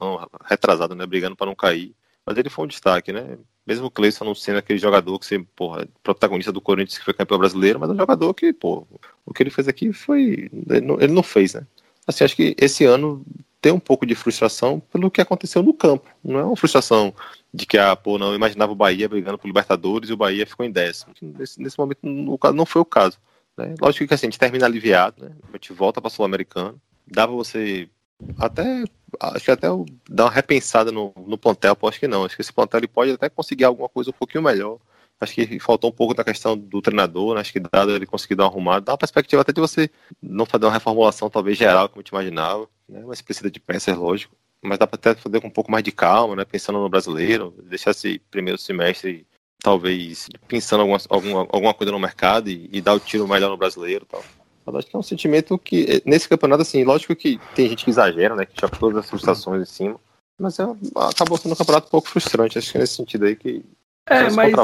[0.44, 1.06] retrasado, né?
[1.06, 1.94] Brigando para não cair,
[2.26, 3.38] mas ele foi um destaque, né?
[3.64, 7.14] Mesmo o Cleison não sendo aquele jogador que você, porra, protagonista do Corinthians que foi
[7.14, 8.84] campeão brasileiro, mas é um jogador que, pô,
[9.24, 10.50] o que ele fez aqui foi.
[11.00, 11.66] Ele não fez, né?
[12.06, 13.24] Assim, acho que esse ano
[13.60, 16.08] tem um pouco de frustração pelo que aconteceu no campo.
[16.22, 17.12] Não é uma frustração
[17.52, 20.46] de que, ah, pô, não, eu imaginava o Bahia brigando por Libertadores e o Bahia
[20.46, 21.12] ficou em décimo.
[21.20, 23.18] Nesse, nesse momento, no caso, não foi o caso.
[23.56, 23.74] Né?
[23.80, 25.32] Lógico que assim, a gente termina aliviado, né?
[25.48, 26.80] A gente volta para Sul-Americano.
[27.06, 27.88] Dá pra você
[28.38, 28.84] até.
[29.20, 29.68] Acho que até
[30.08, 32.24] dar uma repensada no, no plantel, acho que não.
[32.24, 34.78] Acho que esse plantel ele pode até conseguir alguma coisa um pouquinho melhor.
[35.20, 37.40] Acho que faltou um pouco da questão do treinador, né?
[37.40, 39.90] acho que dado ele conseguir dar uma arrumada, dá uma perspectiva até de você
[40.22, 43.02] não fazer uma reformulação talvez geral, como a gente imaginava, né?
[43.04, 44.34] mas precisa de peças, lógico.
[44.62, 46.44] Mas dá para até fazer com um pouco mais de calma, né?
[46.44, 49.26] pensando no brasileiro, deixar esse primeiro semestre
[49.60, 53.56] talvez pensando alguma, alguma, alguma coisa no mercado e, e dar o tiro melhor no
[53.56, 54.22] brasileiro tal.
[54.64, 57.90] Mas acho que é um sentimento que, nesse campeonato, assim, lógico que tem gente que
[57.90, 58.44] exagera, né?
[58.44, 60.00] Que joga todas as frustrações em cima.
[60.38, 60.64] Mas é,
[60.94, 63.64] acabou sendo um campeonato um pouco frustrante, acho que é nesse sentido aí que.
[64.08, 64.54] É, mas,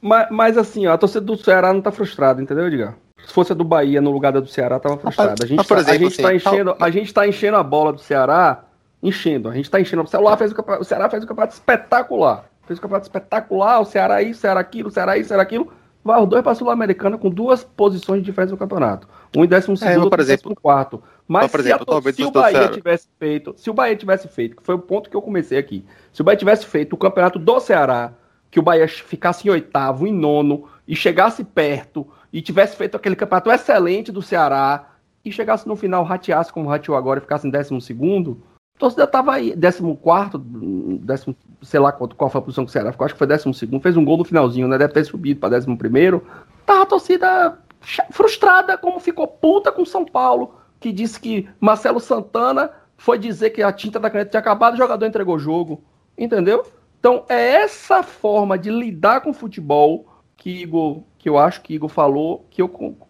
[0.00, 2.96] mas, mas, assim, ó, a torcida do Ceará não tá frustrada, entendeu, Edgar?
[3.24, 5.42] Se fosse a do Bahia no lugar da do Ceará, tava frustrada.
[5.42, 7.62] A gente, tá, exemplo, a, gente tá assim, tá enchendo, a gente tá enchendo a
[7.62, 8.64] bola do Ceará,
[9.02, 9.48] enchendo.
[9.48, 10.02] A gente tá enchendo.
[10.02, 12.44] O Ceará fez o, o Ceará fez um campeonato espetacular.
[12.66, 15.42] Fez um campeonato espetacular, o Ceará isso, o Ceará aquilo, o Ceará isso, o Ceará
[15.42, 15.72] aquilo
[16.08, 19.06] vai os dois para a Sul-Americana com duas posições de diferença no campeonato.
[19.36, 21.02] Um em décimo segundo, é, por exemplo, quarto.
[21.26, 24.56] Mas por exemplo, se, a, se o Bahia tivesse feito, se o Bahia tivesse feito,
[24.56, 27.38] que foi o ponto que eu comecei aqui, se o Bahia tivesse feito o campeonato
[27.38, 28.12] do Ceará,
[28.50, 33.16] que o Bahia ficasse em oitavo, em nono, e chegasse perto, e tivesse feito aquele
[33.16, 34.90] campeonato excelente do Ceará,
[35.24, 38.42] e chegasse no final, rateasse como rateou agora e ficasse em décimo segundo,
[38.76, 40.38] a torcida estava aí, 14,
[41.00, 43.26] décimo, sei lá qual, qual foi a posição que o Ceará ficou, acho que foi
[43.26, 44.78] 12, fez um gol no finalzinho, né?
[44.78, 45.66] Deve ter subido para 11.
[46.64, 47.58] Tava a torcida
[48.10, 53.62] frustrada, como ficou puta com São Paulo, que disse que Marcelo Santana foi dizer que
[53.62, 55.82] a tinta da caneta tinha acabado, o jogador entregou o jogo.
[56.16, 56.64] Entendeu?
[56.98, 61.74] Então é essa forma de lidar com o futebol que Igor, que eu acho que
[61.74, 62.68] Igor falou, que eu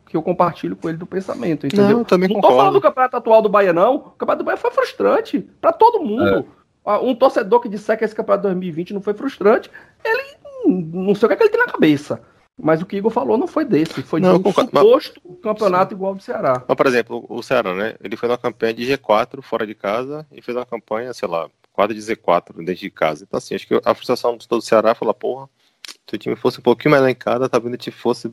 [0.09, 1.91] que eu compartilho com ele do pensamento, entendeu?
[1.91, 2.57] Não, eu também não concordo.
[2.57, 3.97] tô falando do campeonato atual do Bahia, não.
[3.97, 6.47] O campeonato do Bahia foi frustrante para todo mundo.
[6.86, 6.93] É.
[7.03, 9.70] Um torcedor que disser que esse campeonato 2020 não foi frustrante,
[10.03, 12.22] ele não sei o que, é que ele tem na cabeça.
[12.61, 15.39] Mas o que Igor falou não foi desse, foi não, de um suposto mas...
[15.41, 16.64] campeonato igual ao do Ceará.
[16.66, 17.95] Mas, por exemplo, o Ceará, né?
[18.03, 21.49] Ele foi numa campanha de G4 fora de casa e fez uma campanha, sei lá,
[21.78, 23.22] quadro de Z4 dentro de casa.
[23.22, 25.48] Então, assim, acho que a frustração do todo Ceará lá, porra,
[26.08, 28.32] se o time fosse um pouquinho mais lá em casa, talvez a gente fosse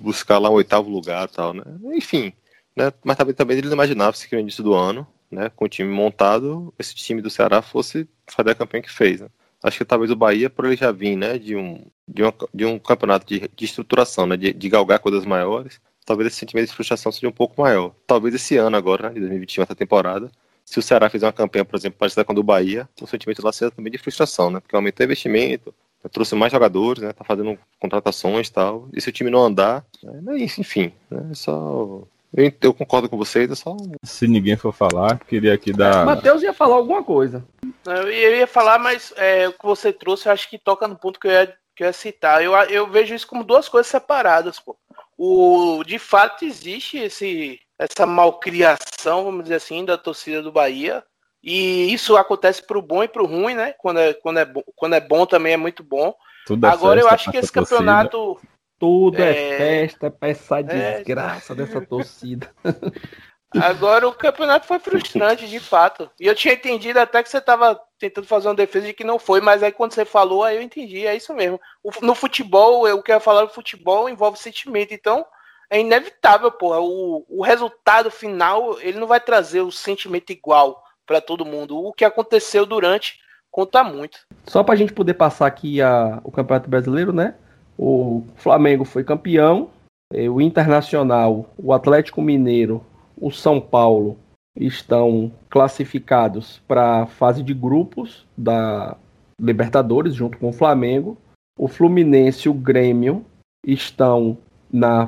[0.00, 1.64] buscar lá um oitavo lugar tal, né?
[1.92, 2.32] Enfim,
[2.76, 2.92] né?
[3.02, 5.90] Mas talvez também ele não imaginava que no início do ano, né, com o time
[5.92, 9.28] montado, esse time do Ceará fosse fazer a campanha que fez, né?
[9.60, 12.22] Acho que talvez o Bahia, por ele já vir, né, de um, de,
[12.54, 16.68] de um campeonato de, de estruturação, né, de, de galgar coisas maiores, talvez esse sentimento
[16.68, 17.92] de frustração seja um pouco maior.
[18.06, 20.30] Talvez esse ano agora, né, de 2021, essa temporada,
[20.64, 23.44] se o Ceará fizer uma campanha, por exemplo, parecida com a do Bahia, o sentimento
[23.44, 24.60] lá seja também de frustração, né?
[24.60, 25.74] Porque aumentou o investimento,
[26.10, 27.12] trouxe mais jogadores, né?
[27.12, 28.88] Tá fazendo contratações e tal.
[28.92, 30.38] E se o time não andar, né?
[30.38, 31.28] enfim, né?
[31.30, 32.02] É só.
[32.34, 33.76] Eu, eu, concordo com vocês, é só.
[34.02, 36.06] Se ninguém for falar, queria aqui dar.
[36.06, 37.44] Matheus ia falar alguma coisa.
[37.84, 40.88] Eu ia, eu ia falar, mas é, o que você trouxe, eu acho que toca
[40.88, 41.46] no ponto que eu ia,
[41.76, 42.42] que eu ia citar.
[42.42, 44.76] Eu, eu vejo isso como duas coisas separadas, pô.
[45.18, 51.04] O, de fato existe esse, essa malcriação, vamos dizer assim, da torcida do Bahia
[51.42, 53.74] e isso acontece para o bom e para o ruim, né?
[53.78, 56.14] Quando é, quando, é bom, quando é bom também é muito bom.
[56.46, 58.40] Tudo é Agora eu acho que esse campeonato.
[58.78, 62.50] Tudo é, é festa, é essa é, desgraça dessa torcida.
[63.60, 66.10] Agora o campeonato foi frustrante, de fato.
[66.18, 69.18] E eu tinha entendido até que você estava tentando fazer uma defesa de que não
[69.18, 71.60] foi, mas aí quando você falou, aí eu entendi, é isso mesmo.
[71.82, 75.24] O, no futebol, eu quero falar do futebol envolve sentimento, então
[75.72, 76.80] é inevitável, porra.
[76.80, 81.78] O, o resultado final, ele não vai trazer o sentimento igual para todo mundo.
[81.78, 83.18] O que aconteceu durante
[83.50, 84.18] conta muito.
[84.46, 87.34] Só para a gente poder passar aqui a, o Campeonato Brasileiro, né?
[87.78, 89.70] O Flamengo foi campeão,
[90.12, 92.84] é, o Internacional, o Atlético Mineiro,
[93.18, 94.18] o São Paulo
[94.54, 98.94] estão classificados para a fase de grupos da
[99.40, 101.16] Libertadores, junto com o Flamengo.
[101.58, 103.24] O Fluminense e o Grêmio
[103.66, 104.36] estão
[104.70, 105.06] na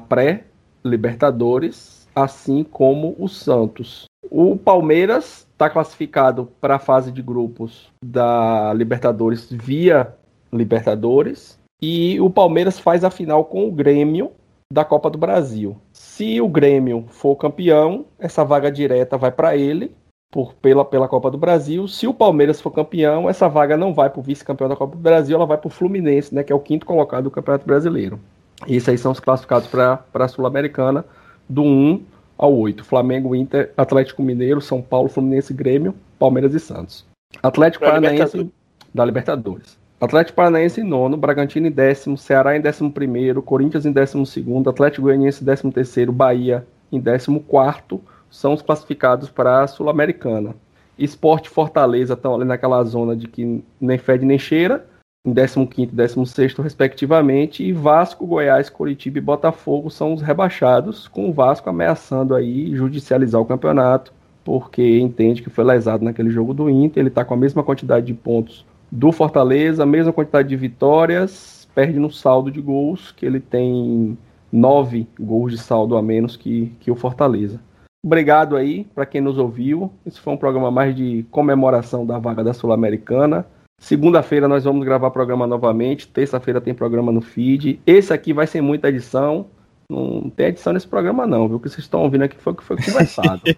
[0.84, 4.04] pré-Libertadores, assim como o Santos.
[4.30, 10.14] O Palmeiras está classificado para a fase de grupos da Libertadores via
[10.52, 11.58] Libertadores.
[11.82, 14.30] E o Palmeiras faz a final com o Grêmio
[14.72, 15.76] da Copa do Brasil.
[15.92, 19.92] Se o Grêmio for campeão, essa vaga direta vai para ele
[20.30, 21.86] por, pela, pela Copa do Brasil.
[21.86, 25.02] Se o Palmeiras for campeão, essa vaga não vai para o vice-campeão da Copa do
[25.02, 28.18] Brasil, ela vai para o Fluminense, né, que é o quinto colocado do Campeonato Brasileiro.
[28.66, 31.04] Esses aí são os classificados para a Sul-Americana
[31.48, 32.02] do 1
[32.38, 32.84] ao 8.
[32.84, 37.04] Flamengo, Inter, Atlético Mineiro, São Paulo, Fluminense, Grêmio, Palmeiras e Santos.
[37.42, 38.52] Atlético pra Paranaense Libertadores.
[38.94, 39.78] da Libertadores.
[40.00, 44.68] Atlético Paranaense em nono, Bragantino em décimo, Ceará em décimo primeiro, Corinthians em décimo segundo,
[44.68, 48.00] Atlético Goianiense em décimo terceiro, Bahia em décimo quarto,
[48.30, 50.54] são os classificados para a Sul-Americana.
[50.98, 54.86] Esporte Fortaleza estão ali naquela zona de que nem fede nem cheira,
[55.26, 61.30] em 15 e 16 respectivamente, e Vasco, Goiás, Curitiba e Botafogo são os rebaixados, com
[61.30, 64.12] o Vasco ameaçando aí judicializar o campeonato,
[64.44, 68.04] porque entende que foi lesado naquele jogo do Inter, ele está com a mesma quantidade
[68.04, 73.24] de pontos do Fortaleza, a mesma quantidade de vitórias, perde no saldo de gols, que
[73.24, 74.18] ele tem
[74.52, 77.58] nove gols de saldo a menos que, que o Fortaleza.
[78.04, 79.90] Obrigado aí para quem nos ouviu.
[80.04, 83.46] Esse foi um programa mais de comemoração da vaga da Sul-Americana.
[83.78, 86.08] Segunda-feira nós vamos gravar programa novamente.
[86.08, 87.80] Terça-feira tem programa no feed.
[87.86, 89.46] Esse aqui vai ser muita edição.
[89.90, 91.56] Não tem edição nesse programa, não, viu?
[91.58, 93.42] O que vocês estão ouvindo aqui foi o que foi conversado.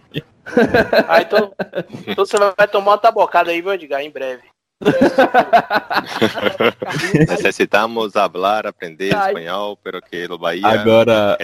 [1.08, 1.52] Ah, então,
[2.06, 4.44] então você vai tomar uma tabocada aí, viu, Edgar, em breve.
[7.28, 9.28] Necesitamos hablar, aprender Ai.
[9.28, 11.36] espanhol, pero que lo Bahia Agora,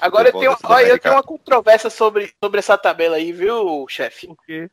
[0.00, 4.28] Agora eu tenho, olha, eu tenho uma controvérsia sobre, sobre essa tabela aí, viu, chefe?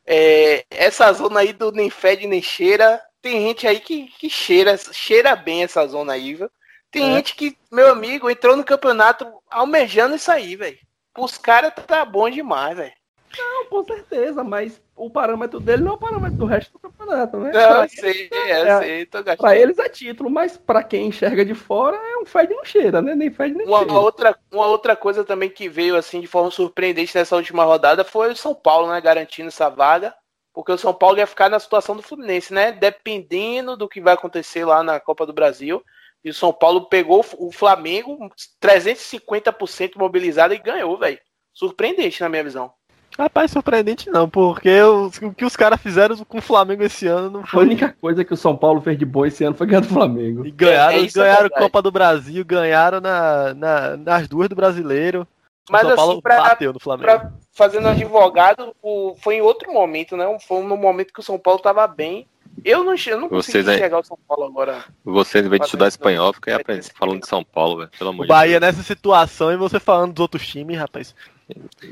[0.06, 4.76] É, essa zona aí do nem fede nem cheira, tem gente aí que, que cheira,
[4.92, 6.50] cheira bem essa zona aí, viu?
[6.90, 7.14] Tem É.
[7.16, 10.78] gente que, meu amigo, entrou no campeonato almejando isso aí, velho.
[11.18, 12.92] Os caras tá bom demais, velho.
[13.38, 17.36] Não, com certeza, mas o parâmetro dele não é o parâmetro do resto do campeonato,
[17.38, 17.50] né?
[17.52, 19.38] Não, Pra, eu sei, eu é, sei, tô gastando.
[19.46, 23.00] pra eles é título, mas pra quem enxerga de fora é um fede não cheira,
[23.02, 23.14] né?
[23.14, 23.92] Nem fede nem Uma cheira.
[23.94, 28.32] outra, uma outra coisa também que veio assim de forma surpreendente nessa última rodada foi
[28.32, 30.14] o São Paulo, né, garantindo essa vaga,
[30.52, 34.14] porque o São Paulo ia ficar na situação do Fluminense, né, dependendo do que vai
[34.14, 35.82] acontecer lá na Copa do Brasil.
[36.24, 38.16] E o São Paulo pegou o Flamengo
[38.58, 41.18] 350% mobilizado e ganhou, velho.
[41.52, 42.72] Surpreendente na minha visão.
[43.18, 47.30] Rapaz, surpreendente não, porque os- o que os caras fizeram com o Flamengo esse ano
[47.30, 47.64] não A foi.
[47.64, 50.44] única coisa que o São Paulo fez de bom esse ano foi ganhar do Flamengo.
[50.44, 51.62] E ganharam, É, é é ganharam verdade.
[51.62, 55.26] Copa do Brasil, ganharam na, na- nas duas do brasileiro.
[55.70, 57.04] Mas o São Paulo assim, pra- bateu no Flamengo.
[57.04, 60.26] Pra, fazendo advogado, o- foi em outro momento, né?
[60.46, 62.26] Foi no momento que o São Paulo tava bem.
[62.64, 64.84] Eu não, eu não consegui Vocês aí- enxergar o São Paulo agora.
[65.04, 67.90] Vocês, em vez de estudar espanhol, fica aí aprendendo, falando de São Paulo, velho.
[67.98, 68.76] Pelo amor O Bahia de Deus.
[68.76, 71.14] nessa situação e você falando dos outros times, rapaz.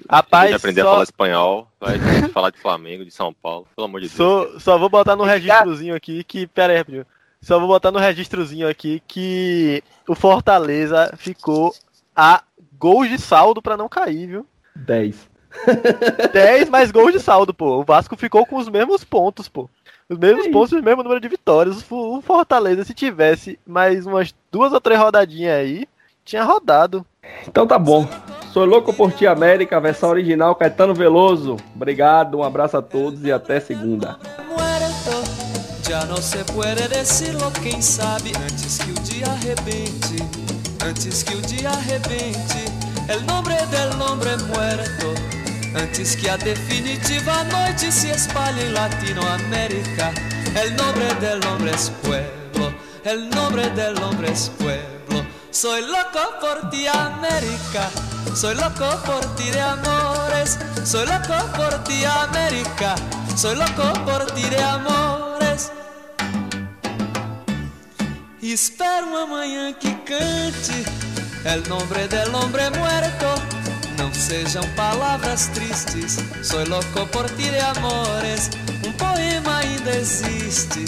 [0.09, 1.99] Rapaz, de aprender a só, falar espanhol, vai
[2.33, 3.67] falar de Flamengo, de São Paulo.
[3.75, 4.17] Pelo amor de Deus.
[4.17, 6.47] só, só vou botar no registrozinho aqui que.
[6.47, 7.07] Pera aí, rapidinho.
[7.41, 11.75] Só vou botar no registrozinho aqui que o Fortaleza ficou
[12.15, 12.43] a
[12.79, 14.47] gols de saldo pra não cair, viu?
[14.77, 15.29] 10.
[16.33, 17.81] 10 mais gols de saldo, pô.
[17.81, 19.69] O Vasco ficou com os mesmos pontos, pô.
[20.09, 21.85] Os mesmos É pontos e o mesmo número de vitórias.
[21.91, 25.89] O o Fortaleza, se tivesse mais umas duas ou três rodadinhas aí,
[26.25, 27.05] tinha rodado.
[27.47, 28.09] Então tá bom.
[28.53, 31.57] Sou louco por ti, América, versão original Caetano Veloso.
[31.75, 34.19] Obrigado, um abraço a todos e até segunda.
[35.89, 40.17] Ya no se puede decirlo, quem sabe, antes que o dia arrebente,
[40.87, 42.65] antes que o dia arrebente,
[43.09, 45.15] el nombre del hombre muerto,
[45.75, 50.13] antes que a definitiva noite se espalhe em Latinoamérica,
[50.63, 52.73] el nombre del hombre es pueblo,
[53.05, 54.92] el nombre del hombre es pueblo.
[55.53, 57.91] Soy loco por ti, América.
[58.35, 60.59] Soy loco por ti de amores.
[60.83, 62.95] Soy loco por ti, América.
[63.37, 65.71] Soy loco por ti de amores.
[68.41, 70.85] Espero uma manhã que cante
[71.45, 73.27] el nombre del hombre muerto.
[73.99, 76.19] Não sejam palavras tristes.
[76.43, 78.49] Soy loco por ti de amores.
[78.87, 80.87] Um poema ainda existe.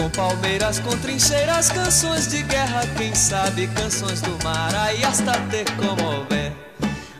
[0.00, 4.74] Com palmeiras, com trincheiras, canções de guerra, quem sabe canções do mar.
[4.74, 6.54] Aí hasta te comover,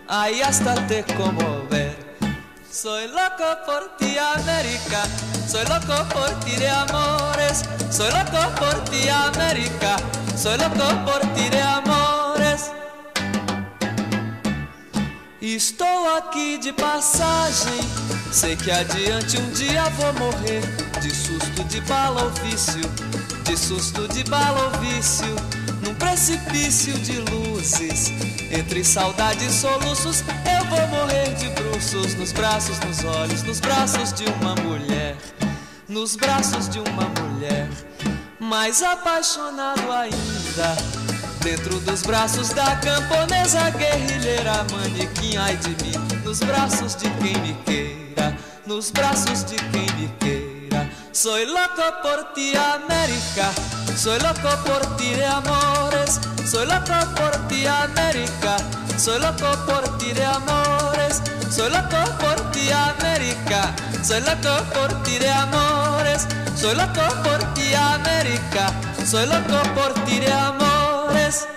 [0.08, 1.94] aí hasta te comover.
[2.72, 5.02] Soy loco por ti, América.
[5.46, 7.64] Soy loco por ti de amores.
[7.90, 9.96] Soy loco por ti, América.
[10.34, 12.70] Soy loco por ti de amores.
[15.42, 18.19] Estou aqui de passagem.
[18.32, 20.62] Sei que adiante um dia vou morrer.
[21.00, 22.80] De susto de bala ou vício.
[23.44, 25.34] De susto de bala ou vício.
[25.82, 28.12] Num precipício de luzes.
[28.52, 30.22] Entre saudade e soluços.
[30.46, 32.14] Eu vou morrer de bruços.
[32.14, 33.42] Nos braços, nos olhos.
[33.42, 35.16] Nos braços de uma mulher.
[35.88, 37.68] Nos braços de uma mulher.
[38.38, 40.76] Mais apaixonado ainda.
[41.42, 47.54] Dentro dos braços da camponesa guerrilheira manequim, ai de mim Nos braços de quem me
[47.64, 47.99] queira
[48.70, 53.50] Nos braços de quem me queira Soy loco por ti, América.
[53.96, 56.20] Soy loco por ti de amores.
[56.48, 58.58] Soy loco por ti, América.
[58.96, 61.20] Soy loco por ti de amores.
[61.50, 63.74] Soy loco por ti, América.
[64.04, 66.28] Soy loco por ti de amores.
[66.54, 68.72] Soy loco por ti, América.
[69.04, 71.48] Soy loco por ti de amores